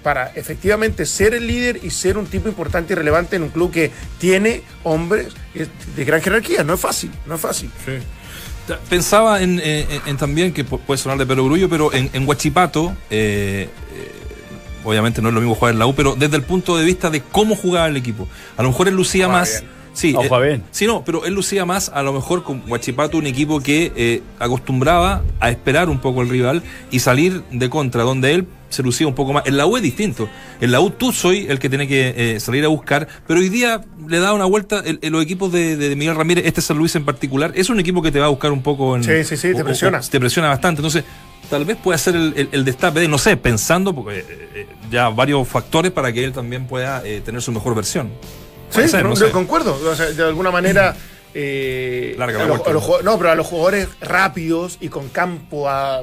[0.06, 3.72] para efectivamente ser el líder y ser un tipo importante y relevante en un club
[3.72, 3.90] que
[4.20, 6.62] tiene hombres eh, de gran jerarquía.
[6.62, 7.72] No es fácil, no es fácil.
[8.88, 12.24] Pensaba en, eh, en- en también, que pu- puede sonar de perogrullo, pero en, en
[12.24, 14.12] Huachipato, eh, eh,
[14.84, 17.10] obviamente no es lo mismo jugar en la U, pero desde el punto de vista
[17.10, 18.28] de cómo jugaba el equipo.
[18.56, 19.50] A lo mejor él lucía Juega más.
[19.60, 19.76] bien.
[19.92, 20.62] Sí, No, eh, bien.
[20.70, 24.22] sí, no, pero él lucía más a lo mejor con Huachipato, un equipo que eh,
[24.38, 29.06] acostumbraba a esperar un poco al rival y salir de contra, donde él se lucía
[29.06, 29.46] un poco más.
[29.46, 30.28] En la U es distinto.
[30.60, 33.48] En la U tú soy el que tiene que eh, salir a buscar, pero hoy
[33.48, 36.76] día le da una vuelta el- el- los equipos de, de Miguel Ramírez, este San
[36.78, 39.04] Luis en particular, es un equipo que te va a buscar un poco en...
[39.04, 39.98] Sí, sí, sí, te o- presiona.
[40.00, 40.80] o te presiona bastante.
[40.80, 41.04] Entonces,
[41.48, 45.46] tal vez pueda ser el, destape de, no sé, pensando, porque eh, eh, ya varios
[45.46, 48.10] factores para que él también pueda eh, tener su mejor versión.
[48.70, 49.78] Sí, ser, no, no yo concuerdo.
[49.88, 50.96] O sea, de alguna manera.
[51.38, 56.00] eh, Larga a los- a no, pero a los jugadores rápidos y con campo a-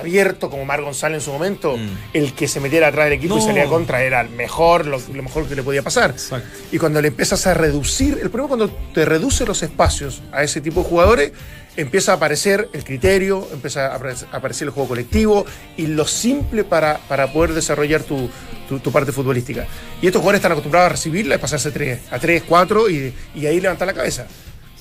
[0.00, 1.88] abierto, como Mar González en su momento, Mm.
[2.14, 5.22] el que se metiera atrás del equipo y salía contra era el mejor, lo, lo
[5.22, 6.10] mejor que le podía pasar.
[6.10, 6.48] Exacto.
[6.72, 10.60] Y cuando le empiezas a reducir, el problema cuando te reduce los espacios a ese
[10.60, 11.32] tipo de jugadores,
[11.76, 16.06] empieza a aparecer el criterio, empieza a apare- a aparecer el juego colectivo y lo
[16.08, 18.28] simple para, para poder desarrollar tu,
[18.68, 19.66] tu- tu parte futbolística.
[20.02, 23.46] Y estos jugadores están acostumbrados a recibirla y pasarse tres, a 3, 4 y, y
[23.46, 24.26] ahí levantar la cabeza.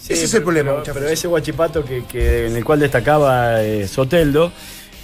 [0.02, 3.62] Sí, Ese es el problema Pero, pero ese Guachipato que, que- en el cual destacaba
[3.64, 4.52] eh, Soteldo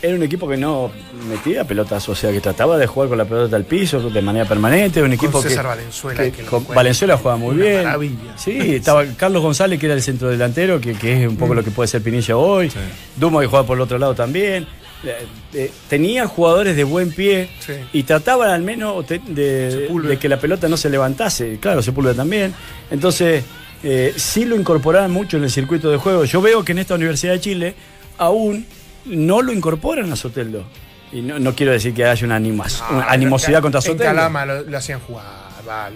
[0.01, 0.91] era un equipo que no
[1.27, 4.45] metía pelotas, o sea, que trataba de jugar con la pelota al piso de manera
[4.47, 6.67] permanente, un equipo César que, Valenzuela, que- que lo con-.
[6.67, 7.83] Valenzuela jugaba muy bien.
[7.83, 8.37] maravilla.
[8.37, 11.63] Sí, estaba Carlos González que era el centro delantero, que, que es un poco lo
[11.63, 12.71] que puede ser Pinilla hoy.
[13.15, 14.67] Duma que juega por el otro lado también.
[15.03, 15.15] Eh,
[15.53, 17.73] eh, tenían jugadores de buen pie Sí.
[17.93, 21.57] y trataban al menos de que la pelota no se levantase.
[21.59, 22.53] Claro, Sepúlveda también.
[22.91, 23.43] Entonces,
[23.89, 26.25] eh, sí lo incorporaban mucho en el circuito de juego.
[26.25, 27.75] Yo veo que en esta Universidad de Chile
[28.17, 28.65] aún
[29.05, 30.65] no lo incorporan a Soteldo.
[31.13, 33.81] Y no, no quiero decir que haya una, animas- una Ah, animosidad en- contra En
[33.83, 34.03] Soteldo.
[34.03, 35.25] Calama lo, lo hacían jugar,
[35.65, 35.95] vale.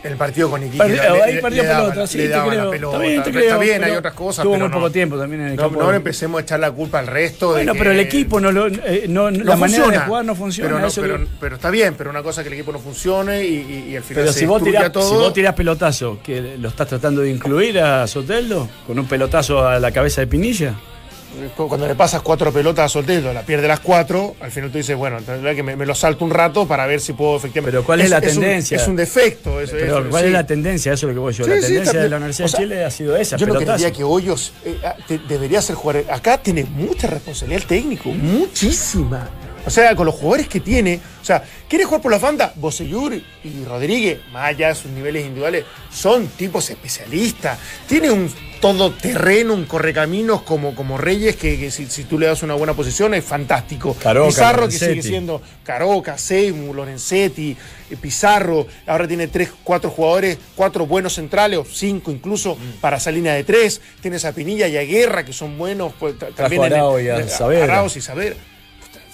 [0.00, 0.88] El partido con Iquique.
[0.88, 2.70] Le- ahí le- perdió le daban- pelota, sí, te creo.
[2.70, 2.96] pelota.
[2.96, 4.78] Está bien, te Está bien, hay otras cosas, tuvo pero muy no.
[4.78, 5.82] poco tiempo también en el No, campo.
[5.82, 7.48] no empecemos a echar la culpa al resto.
[7.50, 8.68] Bueno, pero el equipo no lo.
[8.68, 10.06] eh, no- no la manera de funciona.
[10.06, 10.68] jugar no funciona.
[10.68, 12.72] Pero, no- eso pero- lo- pero está bien, pero una cosa es que el equipo
[12.72, 15.08] no funcione y, y- y al final pero se si vos, tirás, todo.
[15.08, 19.66] si vos tirás pelotazo, que lo estás tratando de incluir a Soteldo, con un pelotazo
[19.66, 20.74] a la cabeza de Pinilla.
[21.56, 24.96] Cuando le pasas cuatro pelotas a Soteldo, la pierde las cuatro, al final tú dices,
[24.96, 25.18] bueno,
[25.54, 27.72] que me, me lo salto un rato para ver si puedo efectivamente.
[27.76, 28.76] Pero ¿cuál es la un- tendencia?
[28.76, 29.60] Es un, defecto.
[29.60, 30.26] es- Pero es- ¿cuál sí.
[30.28, 30.92] es la tendencia?
[30.92, 31.44] Eso es lo que voy yo.
[31.44, 33.36] Sí, la sí, tendencia de la Universidad O sea, de Chile ha sido esa.
[33.36, 33.76] Yo no pelotazo.
[33.78, 36.04] creería que Hoyos eh, ah, te- debería ser jugador.
[36.10, 39.28] Acá tiene mucha responsabilidad el técnico, muchísima.
[39.68, 40.98] O sea, con los jugadores que tiene.
[41.22, 42.52] O sea, ¿quiere jugar por la banda?
[42.56, 47.58] Bosellur y Rodríguez, más allá de sus niveles individuales, son tipos especialistas.
[47.86, 52.42] Tiene un todoterreno, un correcaminos como, como Reyes, que, que si, si tú le das
[52.42, 53.94] una buena posición es fantástico.
[53.94, 57.56] Caroca, Pizarro, que sigue siendo Caroca, Seymour, Lorenzetti,
[57.90, 58.66] eh, Pizarro.
[58.86, 62.80] Ahora tiene tres, cuatro jugadores, cuatro buenos centrales, o cinco incluso, Mm.
[62.80, 63.80] para esa línea de tres.
[64.00, 65.92] Tienes a Pinilla y a Guerra, que son buenos.
[65.98, 67.62] Pues, ta- también Arao y a eh.
[67.62, 68.36] Arauz y Saavedra.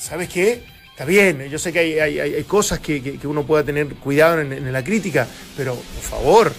[0.05, 0.62] ¿Sabes qué?
[0.90, 3.64] Está bien, yo sé que hay, hay- hay- hay cosas que, que- que uno pueda
[3.64, 5.26] tener cuidado en, en la crítica,
[5.57, 6.52] pero por favor,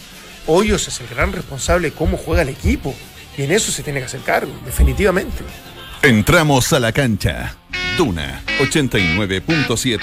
[0.47, 2.95] Hoyos es el gran responsable de cómo juega el equipo.
[3.37, 5.43] Y en eso se tiene que hacer cargo, definitivamente.
[6.01, 7.55] Entramos a la cancha.
[7.97, 9.99] Duna 89.7.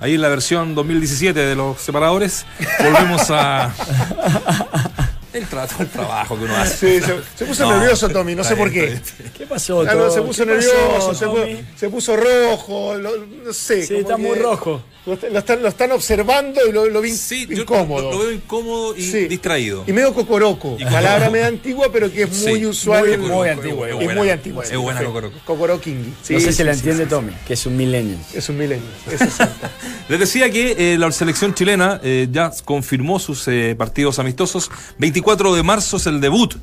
[0.00, 2.44] Ahí en la versión 2017 de los separadores,
[2.78, 3.74] volvemos a.
[5.32, 7.00] El trato, el trabajo que uno hace.
[7.00, 8.98] Sí, se, se puso No, nervioso Tommy, no sé por qué.
[9.36, 10.14] ¿Qué pasó, Ah, no, Tom?
[10.14, 11.40] se puso ¿Qué pasó, nervioso, se, Tommy?
[11.52, 13.86] pu- se puso rojo, lo- no sé.
[13.86, 14.82] Sí, está que muy rojo.
[15.06, 18.10] Lo, est- lo están, lo están observando y lo, lo vi Sí, yo incómodo.
[18.10, 19.28] lo, lo veo incómodo y Sí.
[19.28, 19.84] distraído.
[19.86, 20.76] Y medio cocoroco.
[20.78, 23.00] Y palabra media antigua, pero que es Sí, muy usual.
[23.06, 24.20] muy cocoroco, muy es antigua, buena, Es buena.
[24.20, 24.64] muy antigua.
[24.64, 25.38] Es buena cocoroco.
[25.44, 26.14] Cocoroquingui.
[26.22, 28.18] Sí, no sé sí, si la entiende sí, Tommy, que es un millennial.
[28.34, 29.66] Es un exacto.
[30.08, 34.70] Les decía que eh, la selección chilena eh, ya confirmó sus eh, partidos amistosos.
[35.18, 36.54] 24 de marzo es el debut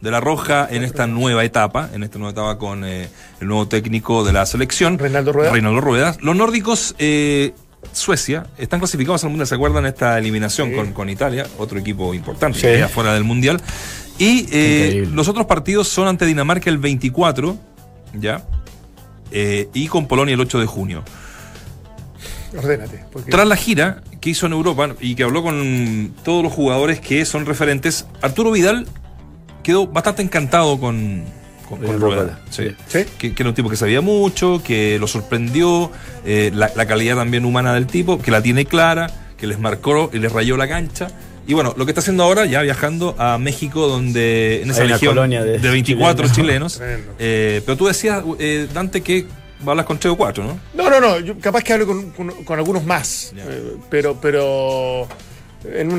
[0.00, 3.08] de la Roja en esta nueva etapa, en esta nueva etapa con eh,
[3.40, 4.98] el nuevo técnico de la selección.
[4.98, 5.52] Reinaldo Rueda.
[5.52, 6.16] Reinaldo Rueda.
[6.20, 7.54] Los nórdicos, eh,
[7.92, 9.46] Suecia, están clasificados al Mundial.
[9.46, 11.46] ¿Se acuerdan esta eliminación con, con Italia?
[11.56, 12.66] Otro equipo importante Sí.
[12.66, 13.60] que fuera del Mundial.
[14.18, 17.56] Y eh, los otros partidos son ante Dinamarca el 24,
[18.14, 18.44] ¿ya?
[19.30, 21.04] Y con Polonia el 8 de junio.
[22.56, 23.04] Ordénate.
[23.12, 27.00] Porque Tras la gira que hizo en Europa y que habló con todos los jugadores
[27.00, 28.86] que son referentes, Arturo Vidal
[29.62, 31.24] quedó bastante encantado con,
[31.68, 31.96] con, Rueda.
[31.98, 32.68] Rueda, Sí.
[32.88, 33.04] sí.
[33.18, 35.90] Que, que era un tipo que sabía mucho, que lo sorprendió,
[36.24, 40.10] eh, la, la calidad también humana del tipo, que la tiene clara, que les marcó
[40.12, 41.08] y les rayó la cancha.
[41.46, 45.30] Y bueno, lo que está haciendo ahora, ya viajando a México, donde en esa región
[45.30, 46.80] de, de 24 chilenos.
[47.18, 49.26] Eh, pero tú decías, eh, Dante, que
[49.66, 50.60] hablas con 3 o 4, ¿no?
[50.74, 55.06] No, no, no, yo capaz que hable con, con- con algunos más, eh, pero, pero
[55.64, 55.98] en un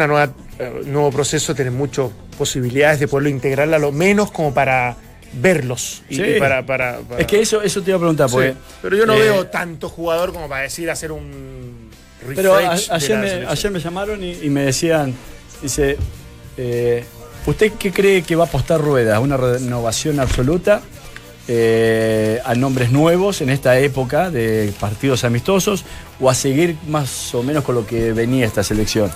[0.86, 2.08] nuevo proceso tienen muchas
[2.38, 4.96] posibilidades de poderlo integrar a lo menos como para
[5.34, 6.24] verlos y, Sí.
[6.24, 8.54] y para, para- para- Es que eso, eso te iba a preguntar, Sí, porque.
[8.82, 11.90] pero yo no eh, veo tanto jugador como para decir hacer un
[12.22, 15.14] refresh Pero a- de ayer, la me, ayer me llamaron y, y me decían,
[15.62, 15.98] dice,
[16.58, 17.04] eh,
[17.46, 19.16] ¿usted qué cree que va a apostar Rueda?
[19.18, 20.82] ¿A ¿Una renovación absoluta?
[21.54, 25.84] Eh, a nombres nuevos en esta época de partidos amistosos
[26.22, 29.12] o a seguir más o menos con lo que venía esta selección.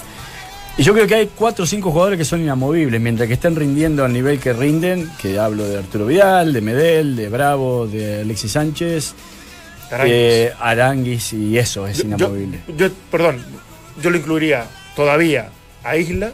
[0.77, 3.55] Y yo creo que hay cuatro o cinco jugadores que son inamovibles, mientras que estén
[3.55, 8.19] rindiendo al nivel que rinden, que hablo de Arturo Vidal, de Medel, de Bravo, de
[8.21, 9.13] Alexis Sánchez,
[9.89, 10.13] Aranguis.
[10.13, 12.59] eh, Aranguis y eso es Yo- yo, inamovible.
[12.77, 13.45] yo- perdón,
[14.03, 14.65] yo lo incluiría
[14.97, 15.47] todavía
[15.85, 16.31] a Isla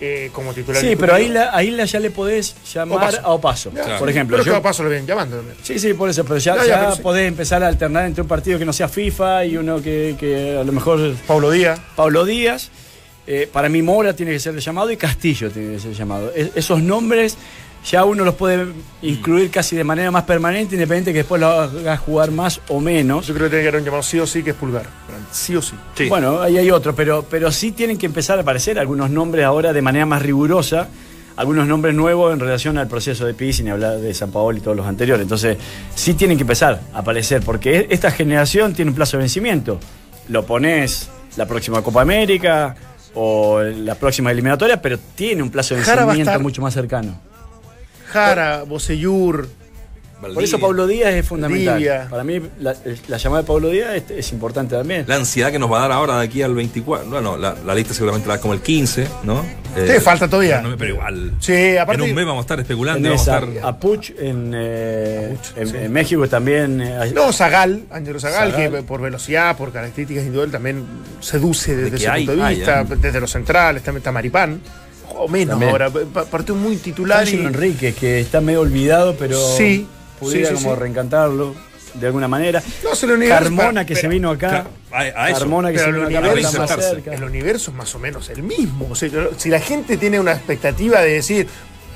[0.00, 0.80] eh, como titular.
[0.80, 1.40] Sí, pero a indiscutible.
[1.40, 3.20] Isla, a Isla ya le podés llamar Opaso.
[3.22, 4.36] a Opaso, Ya, por sí, ejemplo.
[4.38, 5.56] Pero Yo- que a paso lo vienen llamando también.
[5.62, 7.02] Sí, sí, por eso, pero ya, Ya, ya, ya pero sí.
[7.02, 10.56] podés empezar a alternar entre un partido que no sea FIFA y uno que, que
[10.58, 11.80] a lo mejor Pablo Díaz.
[11.96, 12.70] Pablo Díaz.
[13.26, 16.32] Eh, para mí Mora tiene que ser llamado y Castillo tiene que ser llamado.
[16.34, 17.36] Es- esos nombres
[17.88, 18.66] ya uno los puede
[19.02, 23.26] incluir casi de manera más permanente, independiente que después lo haga jugar más o menos.
[23.26, 24.86] Yo creo que tiene que haber un llamado sí o sí que es Pulgar.
[25.32, 25.74] Sí o sí.
[26.08, 29.72] Bueno, ahí hay otro, pero, pero sí tienen que empezar a aparecer algunos nombres ahora
[29.72, 30.88] de manera más rigurosa,
[31.36, 34.60] algunos nombres nuevos en relación al proceso de Pizzi, ni hablar de San Paolo y
[34.60, 35.22] todos los anteriores.
[35.22, 35.56] Entonces,
[35.94, 39.80] sí tienen que empezar a aparecer, porque e- esta generación tiene un plazo de vencimiento.
[40.28, 42.74] Lo pones la próxima Copa América
[43.14, 47.18] o la próxima eliminatoria, pero tiene un plazo de vencimiento estar- mucho más cercano.
[48.10, 49.48] Jara, Bocellur.
[50.20, 51.66] Por eso Pablo Díaz es fundamental.
[51.76, 52.06] Valdivia.
[52.10, 52.76] Para mí, la,
[53.08, 55.06] la llamada de Pablo Díaz es, es importante también.
[55.08, 57.08] La ansiedad que nos va a dar ahora de aquí al 24.
[57.08, 59.42] Bueno, la, la lista seguramente la da como el 15, ¿no?
[59.74, 60.58] Sí, falta todavía.
[60.58, 61.32] Pero, no- pero igual.
[61.40, 62.02] Sí, aparte.
[62.04, 63.08] En un mes vamos a estar especulando.
[63.08, 63.64] Vamos a a, estar.
[63.66, 66.82] a Puch en, eh, en, en México también.
[66.82, 68.70] eh, No, Zagal, Angelo Zagal, Zagal.
[68.72, 70.84] que por velocidad, por características individuales también
[71.20, 72.86] seduce desde ese hay, punto de hay, vista, ¿eh?
[73.00, 74.60] desde los centrales, también está Maripán,
[75.14, 75.70] o menos También.
[75.72, 79.86] ahora, pa- partió muy titular y Enrique, que está medio olvidado, pero Sí,
[80.18, 80.80] pudiera sí, sí, como sí.
[80.80, 81.54] reencantarlo
[81.94, 82.62] de alguna manera.
[82.84, 84.66] No, se lo universo, Carmona, que pero- se vino acá.
[84.92, 85.40] A, a eso.
[85.40, 87.14] Carmona, que pero se el vino acá, está más cerca.
[87.14, 88.88] el universo es más o menos el mismo.
[88.90, 91.46] O sea, yo- si la gente tiene una expectativa de decir,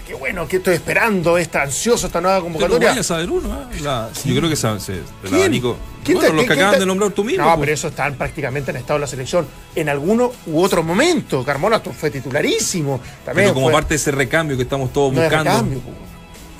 [0.07, 2.88] qué bueno, que estoy esperando, está ansioso esta nueva Pero convocatoria.
[2.90, 3.80] vaya a saber uno, ¿eh?
[3.80, 5.34] La- Yo creo que se, se, el ¿Quién?
[5.36, 5.76] abanico.
[6.05, 7.42] ¿Quién Bueno, te- los que quién acaban te- de nombrar tú mismo.
[7.44, 7.61] No, pues.
[7.61, 9.46] pero eso están prácticamente en estado de la selección.
[9.74, 11.42] En alguno u otro momento.
[11.44, 13.00] Carmona fue titularísimo.
[13.24, 15.50] También Pero como fue- parte de ese recambio que estamos todos no es buscando.
[15.50, 15.90] recambio, po.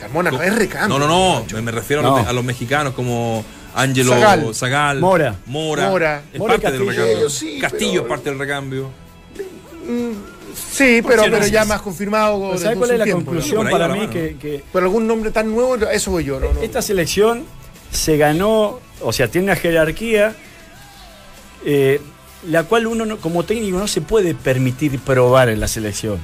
[0.01, 0.99] Carmona no es recambio.
[0.99, 1.63] No, no, no.
[1.63, 2.29] Me, refiero a, los, No.
[2.29, 4.55] a los mexicanos como Ángelo Zagal.
[4.55, 5.37] Zagal, Mora.
[5.47, 5.89] Mora.
[5.91, 6.23] Mora.
[6.33, 7.05] Es Mora parte del Castillo.
[7.05, 7.31] recambio.
[7.31, 8.91] Sí, Castillo pero- es parte del recambio.
[10.55, 11.33] Sí, pero, no?
[11.33, 12.53] pero ya más confirmado.
[12.53, 14.07] Desde ¿Sabes cuál es la tiempo, conclusión para mí?
[14.09, 16.41] Que, que Pero algún nombre tan nuevo, eso voy yo.
[16.41, 17.45] No, esta selección
[17.91, 20.35] se ganó, o sea, tiene una jerarquía,
[21.65, 22.01] eh,
[22.49, 26.19] la cual uno no- como técnico no se puede permitir probar en la selección.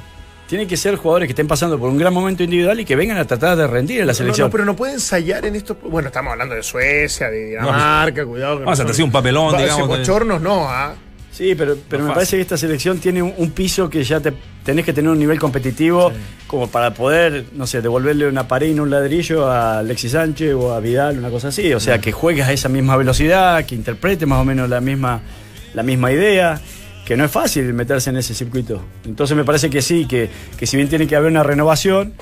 [0.48, 3.16] Tienen que ser jugadores que estén pasando por un gran momento individual y que vengan
[3.18, 4.48] a tratar de rendir en la selección.
[4.48, 5.76] no, pero no puede ensayar en esto.
[5.84, 8.58] Bueno, estamos hablando de Suecia, de Dinamarca, cuidado.
[8.58, 10.94] que Vamos no a hacer un papelón, Va- digamos, bochornos no, ¿ah?
[11.32, 12.14] Sí, pero, pero No me fácil.
[12.14, 14.32] parece que esta selección tiene un, un piso que ya te
[14.64, 16.12] tenés que tener un nivel competitivo
[16.46, 20.52] como para poder, no sé, devolverle una pared y no un ladrillo a Alexis Sánchez
[20.54, 21.72] o a Vidal, una cosa así.
[21.72, 25.20] O sea, que juegues a esa misma velocidad, que interprete más o menos la misma,
[25.72, 26.60] la misma idea,
[27.06, 28.82] que no es fácil meterse en ese circuito.
[29.06, 30.28] Entonces me parece que sí, que,
[30.58, 32.12] que si bien tiene que haber una renovación,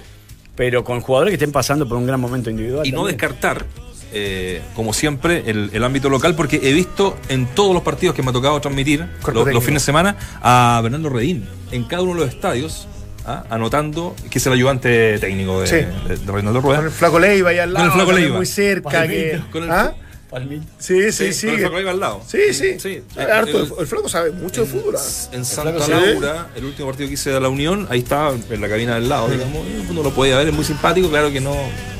[0.54, 2.86] pero con jugadores que estén pasando por un gran momento individual.
[2.86, 3.64] Y no descartar,
[4.12, 8.22] eh, como siempre, el, el ámbito local, porque he visto en todos los partidos que
[8.22, 12.26] me ha tocado transmitir los, fines de semana a Bernardo Redín en cada uno de
[12.26, 12.88] los estadios,
[13.26, 13.44] ¿ah?
[13.50, 15.76] anotando que es el ayudante técnico de, Sí.
[16.08, 16.90] de- de Reinaldo Con el Rueda.
[16.90, 17.84] flaco Leiva al Con lado.
[17.86, 18.36] el Flaco también Leiva.
[18.38, 18.90] Muy cerca.
[18.90, 18.96] Que,
[19.32, 19.94] Palmito, con el- ¿Ah?
[20.30, 20.66] Palmito.
[20.78, 21.46] Sí, sí, sí.
[21.46, 22.22] con el al lado.
[22.26, 22.78] Sí, sí.
[22.78, 23.02] Sí.
[23.18, 24.96] Harto, El- el, flaco sabe mucho de fútbol.
[24.96, 25.02] ¿ah?
[25.32, 25.86] En Santa.
[25.88, 29.08] Laura, el último partido que hice de la Unión, ahí estaba en la cabina del
[29.08, 31.56] lado, digamos, uno lo podía ver, es muy simpático, claro que no,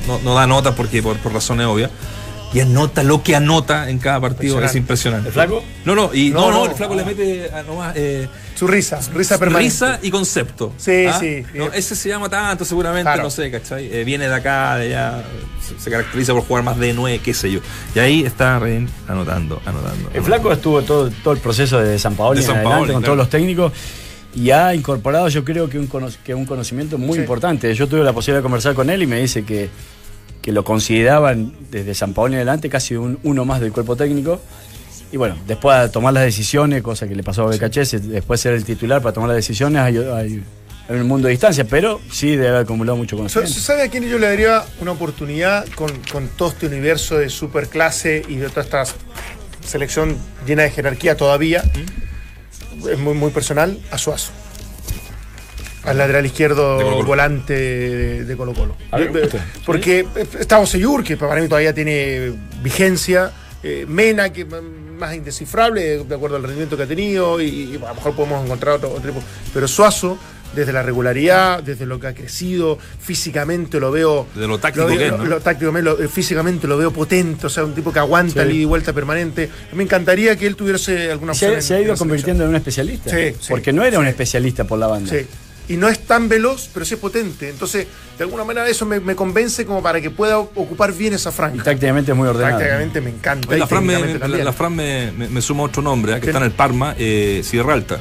[0.07, 1.89] no, no da notas porque por, por razones obvias.
[2.51, 5.27] Y anota lo que anota en cada partido, es impresionante.
[5.27, 5.63] ¿El flaco?
[5.85, 6.71] No, no, y no, No, no, no.
[6.71, 9.69] el flaco le mete ah, nomás, eh, Su risa, risa permanente.
[9.71, 10.73] risa y concepto.
[10.77, 11.17] Sí, ¿Ah?
[11.19, 11.43] sí.
[11.53, 13.21] No, ese se llama tanto, seguramente, Claro.
[13.23, 13.85] no sé, ¿cachai?
[13.93, 15.23] Eh, viene de acá, de allá,
[15.63, 17.59] se, se caracteriza por jugar más de nueve, qué sé yo.
[17.93, 20.09] Y ahí está Redín anotando, anotando.
[20.11, 22.93] El Flaco estuvo todo, todo el proceso de San Paolo De en San adelante Paoli,
[22.93, 23.13] con claro.
[23.13, 23.73] todos los técnicos
[24.35, 27.19] y ha incorporado yo creo que un, cono- que un conocimiento muy Sí.
[27.21, 27.73] importante.
[27.75, 29.69] Yo tuve la posibilidad de conversar con él y me dice que,
[30.41, 34.41] que lo consideraban desde San Paolo en adelante casi un, uno más del cuerpo técnico
[35.11, 38.53] Y bueno, después de tomar las decisiones, cosa que le pasó a Becachese, después ser
[38.53, 40.43] el titular para tomar las decisiones, hay, hay,
[40.87, 43.59] hay un mundo de distancia, pero sí debe haber acumulado mucho conocimiento.
[43.59, 48.23] ¿Sabe a quién yo le daría una oportunidad con, con todo este universo de superclase
[48.27, 48.83] y de toda esta
[49.65, 50.15] selección
[50.45, 51.63] llena de jerarquía todavía?
[52.89, 54.31] Es muy, muy personal, a Suazo.
[55.89, 57.07] Al lateral izquierdo De Colo-Colo.
[57.07, 58.75] volante de, de Colo Colo.
[58.91, 59.39] A ver, usted.
[59.65, 60.05] Porque
[60.39, 62.31] estaba Seyur, que para mí todavía tiene
[62.63, 63.31] vigencia.
[63.63, 67.89] eh, Mena, que más indescifrable, de acuerdo al rendimiento que ha tenido, y, y a
[67.89, 69.21] lo mejor podemos encontrar otro, otro tipo.
[69.53, 70.17] Pero Suazo,
[70.55, 74.27] desde la regularidad, desde lo que ha crecido, físicamente lo veo.
[74.35, 75.25] De lo táctico veo- que es, ¿no?
[75.25, 78.51] lo táctico, lo- eh, físicamente lo veo potente, o sea, un tipo que aguanta el
[78.51, 79.49] ida y vuelta permanente.
[79.73, 83.09] Me encantaría que él tuviese alguna Se, se ha en ido convirtiendo en un especialista.
[83.09, 83.47] Sí, sí.
[83.49, 85.09] Porque no era un especialista por la banda.
[85.69, 87.47] Y no es tan veloz, pero sí es potente.
[87.49, 91.29] Entonces, de alguna manera eso me, me convence como para que pueda ocupar bien esa
[91.29, 91.63] Y franja.
[91.63, 92.57] tácticamente es muy ordenado.
[92.57, 93.47] Prácticamente me encanta.
[93.47, 96.19] Oye, y la Fran, me, la, la Fran me, me- me suma otro nombre, ¿eh?
[96.19, 97.99] que está en el Parma, eh, Sierra Alta.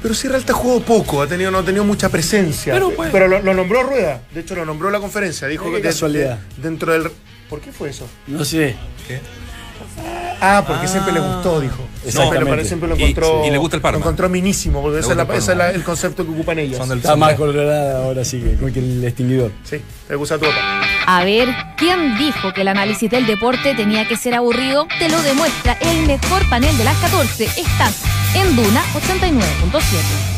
[0.00, 2.72] Pero Sierra Alta jugó poco, ha tenido, no ha tenido mucha presencia.
[2.72, 4.22] Pero, pues- Pero lo, lo nombró Rueda.
[4.32, 5.48] De hecho, lo nombró en la conferencia.
[5.48, 6.38] Dijo Qué que casualidad.
[6.56, 7.10] de- dentro del.
[7.50, 8.06] ¿Por qué fue eso?
[8.28, 8.76] No sé.
[10.40, 11.76] Ah, porque siempre le gustó, dijo.
[12.04, 12.34] Exactamente.
[12.44, 13.46] Siempre, lo- siempre lo Y- encontró.
[13.46, 13.98] y le gusta el Parma.
[13.98, 15.64] Lo encontró minísimo, porque ese es, la- el ese es Parma.
[15.64, 16.76] la- el concepto que ocupan ellos.
[16.78, 19.52] Son del- Está más colorada ahora sí que, como que el extinguidor.
[19.64, 20.82] Sí, le gusta tu papá.
[21.06, 24.86] A ver, ¿quién dijo que el análisis del deporte tenía que ser aburrido?
[24.98, 27.44] Te lo demuestra el mejor panel de las 14.
[27.44, 27.94] Estás
[28.34, 30.33] en Duna 89.7.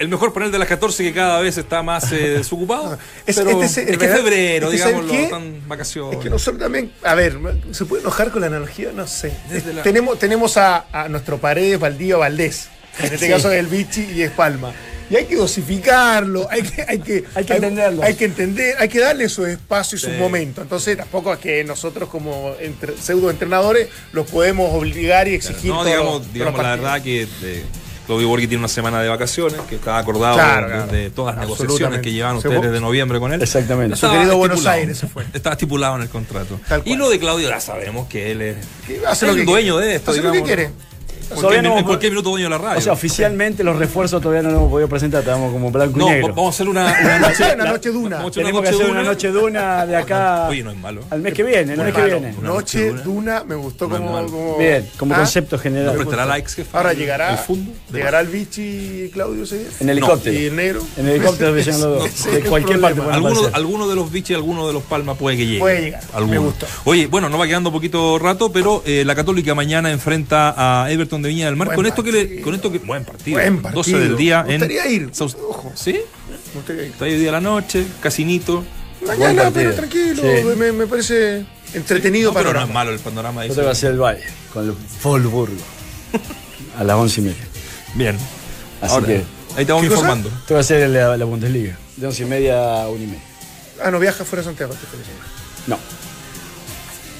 [0.00, 2.98] El mejor panel de las 14 que cada vez está más eh, desocupado.
[3.26, 5.22] Es- pero este es, que febrero, es que ¿sabe digámoslo, qué?
[5.24, 6.16] están vacaciones.
[6.18, 7.38] Es que nosotros también, a ver,
[7.72, 8.90] ¿se puede enojar con la analogía?
[8.92, 9.32] No sé.
[9.74, 12.68] La- Tenemos, tenemos a, a nuestro Paredes, Valdío, Valdés.
[12.98, 13.28] En este Sí.
[13.30, 14.72] caso es el Vichy y es Palma.
[15.10, 18.02] Y hay que dosificarlo, hay que, hay que, Hay que entenderlo.
[18.02, 20.12] Hay que entender, hay que darle su espacio y su Sí.
[20.16, 20.62] momento.
[20.62, 25.84] Entonces tampoco es que nosotros como entre- pseudo entrenadores los podemos obligar y exigir No,
[25.84, 27.64] digamos, digamos la verdad que eh,
[28.10, 30.86] Claudio Borghi tiene una semana de vacaciones, que está acordado Claro, claro.
[30.88, 33.40] de todas las negociaciones que llevan ustedes desde noviembre con él.
[33.40, 33.96] Exactamente.
[33.96, 34.66] Su querido Buenos.
[34.66, 35.24] Aires se fue.
[35.32, 36.58] Estaba estipulado en el contrato.
[36.68, 38.56] Tal Y lo de Claudio ya sabemos que él es
[38.86, 39.86] Que hace lo el que dueño quiere.
[39.90, 40.68] de esto, Hace lo que digamos, quiere.
[40.70, 40.99] ¿no?
[41.34, 42.78] Cualquier, no- en cualquier minuto dueño de la radio.
[42.78, 46.06] O sea, oficialmente los refuerzos todavía no los hemos podido presentar, estamos como blanco no,
[46.08, 46.28] y negro.
[46.34, 47.44] vamos a hacer una, una noche.
[47.54, 48.16] Una noche duna.
[48.16, 51.02] vamos a hacer Tenemos que hacer una noche duna de acá Oye, no es malo.
[51.10, 52.34] al mes que viene, el mes que viene.
[52.38, 53.02] Una Noche noche duna.
[53.02, 55.18] duna me gustó como, como- Bien, como ¿Ah?
[55.18, 55.96] concepto ¿No general.
[55.96, 56.76] prestará likes, jefe?
[56.76, 57.72] Ahora llegará, El fondo.
[57.92, 59.68] llegará el Vichy y Claudio ese día.
[59.80, 60.38] En helicóptero.
[60.38, 60.82] Y el negro.
[60.96, 62.24] En llegan los dos.
[62.32, 63.00] De cualquier parte
[63.52, 65.58] Alguno, de los biches, alguno de los palmas puede que llegue.
[65.60, 66.02] Puede llegar.
[66.26, 66.66] Me gustó.
[66.84, 71.19] Oye, bueno, nos va quedando poquito rato, pero eh, la Católica mañana enfrenta a Everton
[71.22, 71.66] de Viña del Mar.
[71.68, 73.38] Buen con esto que le, con esto que buen partido.
[73.38, 73.82] Buen partido.
[73.82, 75.10] 12 del día Me gustaría en ir.
[75.48, 75.72] Ojo.
[75.74, 75.92] ¿Sí?
[75.92, 76.90] Me gustaría ir.
[76.92, 78.64] Está ahí día de la noche, casinito.
[79.06, 80.22] Mañana, pero tranquilo.
[80.22, 80.44] Sí.
[80.58, 83.46] Me, me parece entretenido No, pero no es malo el panorama.
[83.46, 83.78] Yo te voy a sí.
[83.86, 85.56] hacer el baile con el Wolfsburgo
[86.78, 87.44] a las once y media.
[87.94, 88.16] Bien.
[88.82, 89.22] Así Ahora, que
[89.56, 90.00] ahí te vamos ¿Qué cosa?
[90.00, 90.28] informando.
[90.46, 91.78] te voy a hacer la, la Bundesliga.
[91.96, 93.22] De once y media a una y media.
[93.82, 94.72] Ah, no viaja fuera de Santiago.
[94.74, 95.04] semana.
[95.66, 95.78] No.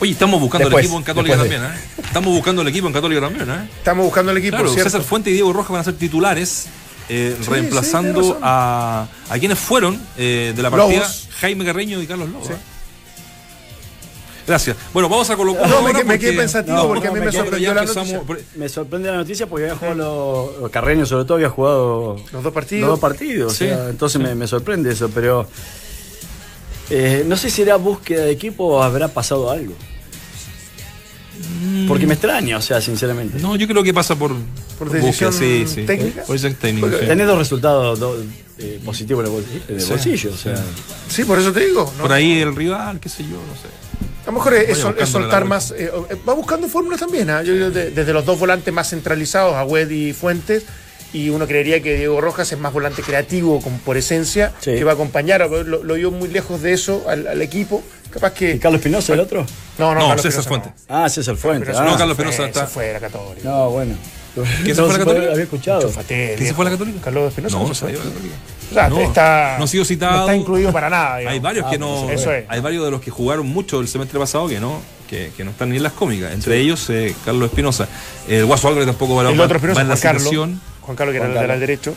[0.01, 1.69] Oye, estamos buscando Después, el equipo en Católica también, ¿eh?
[2.03, 3.69] Estamos buscando el equipo en Católica también, ¿eh?
[3.77, 4.91] Estamos buscando el equipo, Claro, ¿cierto?
[4.91, 6.67] César Fuente y Diego Rojas van a ser titulares,
[7.11, 11.29] eh, Sí, reemplazando a, a quienes fueron eh, de la partida Lobos.
[11.41, 12.47] Jaime Carreño y Carlos Lobos.
[12.47, 12.53] Sí.
[12.55, 12.57] ¿eh?
[14.47, 14.77] Gracias.
[14.93, 15.69] Bueno, vamos a colocar.
[15.69, 18.21] No, me quedé- me quedé pensativo porque a mí me sorprendió la noticia.
[18.23, 20.71] por- Me sorprende la noticia porque había jugado los.
[20.71, 22.81] Carreño, sobre todo, había jugado Los dos partidos.
[22.89, 23.53] los dos partidos.
[23.53, 23.67] o Sí.
[23.67, 25.47] sea, entonces me, me sorprende eso, pero.
[26.91, 29.75] Eh, no sé si era búsqueda de equipo o habrá pasado algo.
[31.89, 33.39] Porque me extraña, o sea, sinceramente.
[33.41, 34.33] No, yo creo que pasa por,
[34.79, 35.83] Por búsqueda, decisión sí, sí.
[35.87, 36.23] técnica.
[36.23, 36.87] Por decisión técnica.
[36.87, 37.07] Porque sí.
[37.09, 38.19] Tenés dos resultados dos,
[38.59, 39.63] eh, positivos en el bolsillo.
[39.69, 39.89] en el Sí.
[39.91, 40.65] bolsillo, o sea.
[41.09, 41.91] Sí, por eso te digo.
[41.97, 42.03] ¿no?
[42.03, 43.69] Por ahí el rival, qué sé yo, no sé.
[44.25, 44.79] A lo mejor es,
[45.09, 45.71] soltar más.
[45.73, 47.31] eh, eh, va buscando fórmulas también.
[47.31, 47.43] ¿ah?
[47.43, 50.65] Yo- yo de- desde los dos volantes más centralizados, Agüed y Fuentes.
[51.13, 54.73] Y uno creería que Diego Rojas es más volante creativo como por esencia, Sí.
[54.75, 55.41] que va a acompañar.
[55.51, 57.83] Lo, lo vio muy lejos de eso al, al equipo.
[58.11, 58.53] Capaz que.
[58.55, 59.45] ¿Y Carlos Espinosa, el otro?
[59.79, 60.73] No, no, No, Carlos César Fuentes.
[60.89, 61.69] Ah, César Fuentes.
[61.69, 61.85] Pero ah.
[61.91, 63.49] no, Carlos Espinosa está- se fue de la Católica.
[63.49, 63.95] No, bueno.
[64.63, 65.31] ¿Quién se fue a la Católica?
[65.33, 65.83] Había escuchado.
[65.83, 67.01] Chufate, ¿Quién se fue a la Católica?
[67.03, 67.57] Carlos Espinosa.
[67.59, 67.95] No, ¿no se fue?
[67.97, 68.05] sabía.
[68.13, 68.35] Católica.
[68.71, 70.13] O sea, No, está, no ha sido citado.
[70.15, 71.15] No está incluido para nada.
[71.17, 72.03] Hay varios que Ah, no.
[72.07, 72.45] pues eso es.
[72.49, 75.51] Hay varios de los que jugaron mucho el semestre pasado que no, que, que no
[75.51, 76.33] están ni en las cómicas.
[76.33, 77.89] Entre ellos, eh, Carlos Espinosa.
[78.29, 80.23] El Guaso Álvarez tampoco va, El otro Espinosa, va en la Carlos.
[80.91, 81.95] Juan Carlos, que era Juan el lateral derecho.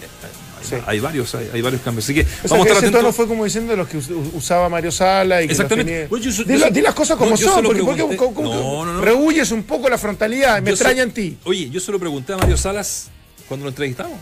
[0.61, 0.75] Sí.
[0.85, 2.05] Hay varios, hay, hay varios cambios.
[2.05, 4.09] Así que O sea, vamos a estar ese fue como diciendo de los que us-
[4.33, 5.91] usaba Mario Sala y que los Exactamente.
[5.91, 8.17] tenía- Bueno, yo so- di, yo las cosas como no, son, lo porque, porque pregunté.
[8.33, 9.01] como- No, no, no.
[9.01, 11.37] rehuyes un poco la frontalidad, me Yo se- extraña en ti.
[11.43, 13.09] Oye, yo se lo pregunté a Mario Salas
[13.49, 14.17] cuando lo entrevistamos.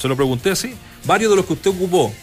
[0.00, 0.72] Se lo pregunté así.
[1.04, 2.14] Varios de los que usted ocupó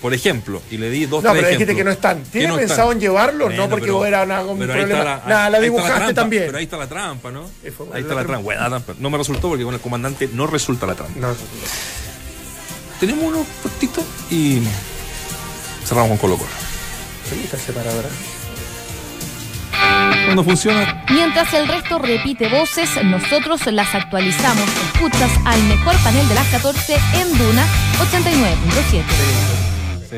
[0.00, 2.22] por ejemplo, y le di dos, No, tres pero dijiste ejemplos que no están.
[2.30, 2.92] ¿Tiene no pensado están.
[2.96, 3.44] en llevarlo?
[3.46, 5.04] Bueno, no, porque pero- vos era una, un pero problema.
[5.04, 6.42] la- Nada, la dibujaste trampa, también.
[6.46, 7.42] Pero ahí está la trampa, ¿no?
[7.76, 8.42] Fue Ahí está la la trampa.
[8.44, 8.94] Buena trampa.
[8.98, 11.18] No me resultó porque con el comandante no resulta la trampa.
[11.18, 11.28] No,
[13.00, 14.60] Tenemos unos cortitos y
[15.84, 16.50] cerramos con Colo Colo.
[20.24, 24.68] Cuando funciona, Mientras el resto repite voces, nosotros las actualizamos.
[24.92, 27.66] Escuchas al mejor panel de las 14 en Duna
[27.98, 29.67] 89.7.
[30.10, 30.16] Sí.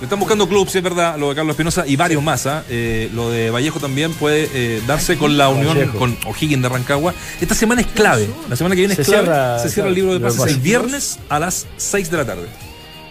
[0.00, 2.46] Le están buscando clubes, sí es verdad, lo de Carlos Espinosa y varios más.
[2.46, 2.64] ¿ah?
[2.68, 5.98] Eh, lo de Vallejo también puede eh, darse con la unión Vallejo.
[5.98, 7.14] con O'Higgins de Rancagua.
[7.40, 8.28] Esta semana es clave.
[8.50, 9.24] La semana que viene Se es clave.
[9.24, 12.46] cierra- Se cierra el libro de pases el viernes a las 6 de la tarde.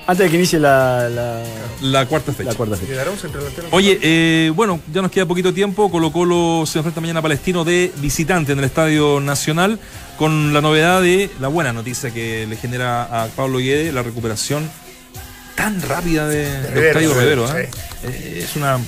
[0.06, 1.42] Antes de que inicie la, la,
[1.82, 2.50] La cuarta fecha.
[2.52, 2.94] la cuarta fecha.
[3.72, 5.90] Oye, eh, bueno, ya nos queda poquito tiempo.
[5.90, 9.80] Colo Colo se enfrenta mañana a Palestino de visitante en el Estadio Nacional
[10.18, 14.70] con la novedad de la buena noticia que le genera a Pablo Guede la recuperación
[15.56, 17.48] tan rápida de, de Rivero, Octavio Rivero.
[17.48, 17.54] sí.
[17.58, 17.70] ¿eh?
[18.06, 18.80] Eh, es, una,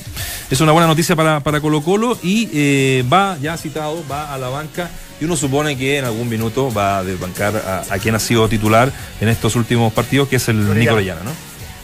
[0.50, 4.38] es una buena noticia para, para Colo Colo y eh, va ya citado, va a
[4.38, 4.90] la banca
[5.22, 8.50] y uno supone que en algún minuto va a desbancar a, a quien ha sido
[8.50, 8.92] titular
[9.22, 10.78] en estos últimos partidos, que es el.
[10.78, 11.32] Nico Orellana, ¿no?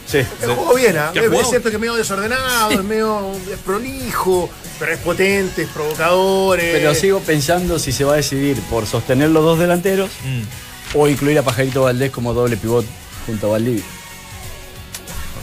[0.06, 0.20] Sí.
[0.44, 1.12] Juego bien, ¿ah?
[1.14, 5.62] ¿Qué ha es, cierto que es medio desordenado, es medio es prolijo, pero es potente,
[5.62, 6.60] es provocador.
[6.60, 6.72] eh.
[6.74, 10.98] Pero sigo pensando si se va a decidir por sostener los dos delanteros Mm.
[10.98, 12.86] o incluir a Pajarito Valdés como doble pivot
[13.26, 13.84] junto a Valdivia.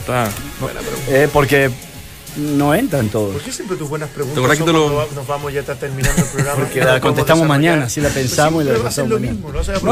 [0.09, 0.29] Está-
[0.59, 0.69] no,
[1.15, 1.69] Eh, porque
[2.37, 3.33] no entran todos.
[3.33, 5.27] ¿Por qué siempre tus buenas preguntas ¿Te acordás que son te lo- cuando va- nos
[5.27, 6.59] vamos ya está terminando el programa?
[6.63, 8.79] Porque la contestamos mañana, así la pensamos y la No,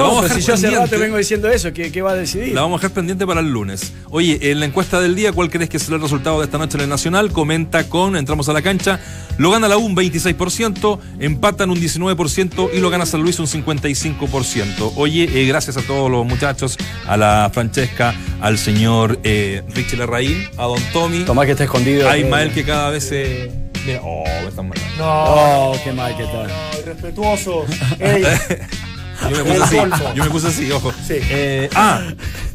[0.02, 0.78] vamos a si yo hace pendiente.
[0.92, 2.54] rato vengo diciendo eso, ¿qué, qué va a decidir?
[2.54, 3.94] La vamos a dejar pendiente para el lunes.
[4.10, 6.78] Oye, en la encuesta del día, ¿cuál crees que será el resultado de esta noche
[6.78, 7.32] en el Nacional?
[7.32, 9.00] Comenta con Entramos a la cancha.
[9.38, 13.46] Lo gana la U un 26%, empatan un 19% y lo gana San Luis un
[13.48, 14.94] 55%.
[14.96, 16.76] Oye, eh, gracias a todos los muchachos,
[17.08, 22.10] a la Francesca, al señor eh, Richie Larraín, a Don Tommy, Tomás que está escondido.
[22.10, 23.50] a Ismael que cada vez se...
[23.86, 24.88] Mira, oh, me están matando.
[24.98, 25.24] No,
[25.72, 26.46] Oh, qué mal que está.
[26.80, 27.66] irrespetuosos.
[28.00, 28.24] Ey,
[29.30, 29.76] Yo me puse así,
[30.14, 30.92] yo me puse así, ojo.
[31.08, 31.16] Sí.
[31.30, 32.02] Eh, ah,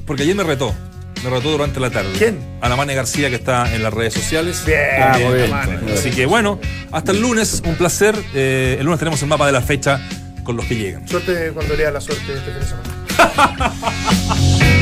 [0.07, 0.73] porque ayer me retó.
[1.25, 2.11] Me retó durante la tarde.
[2.17, 2.39] ¿Quién?
[2.61, 4.63] Ana Mane García, que está en las redes sociales.
[4.65, 5.51] Bien, Ah, muy bien.
[5.85, 5.97] Bien.
[5.99, 6.61] Así que bueno,
[6.93, 8.15] hasta el lunes, un placer.
[8.35, 10.01] Eh, el lunes tenemos el mapa de la fecha
[10.45, 11.09] con los que llegan.
[11.09, 13.73] Suerte cuando lea la suerte este fin de semana.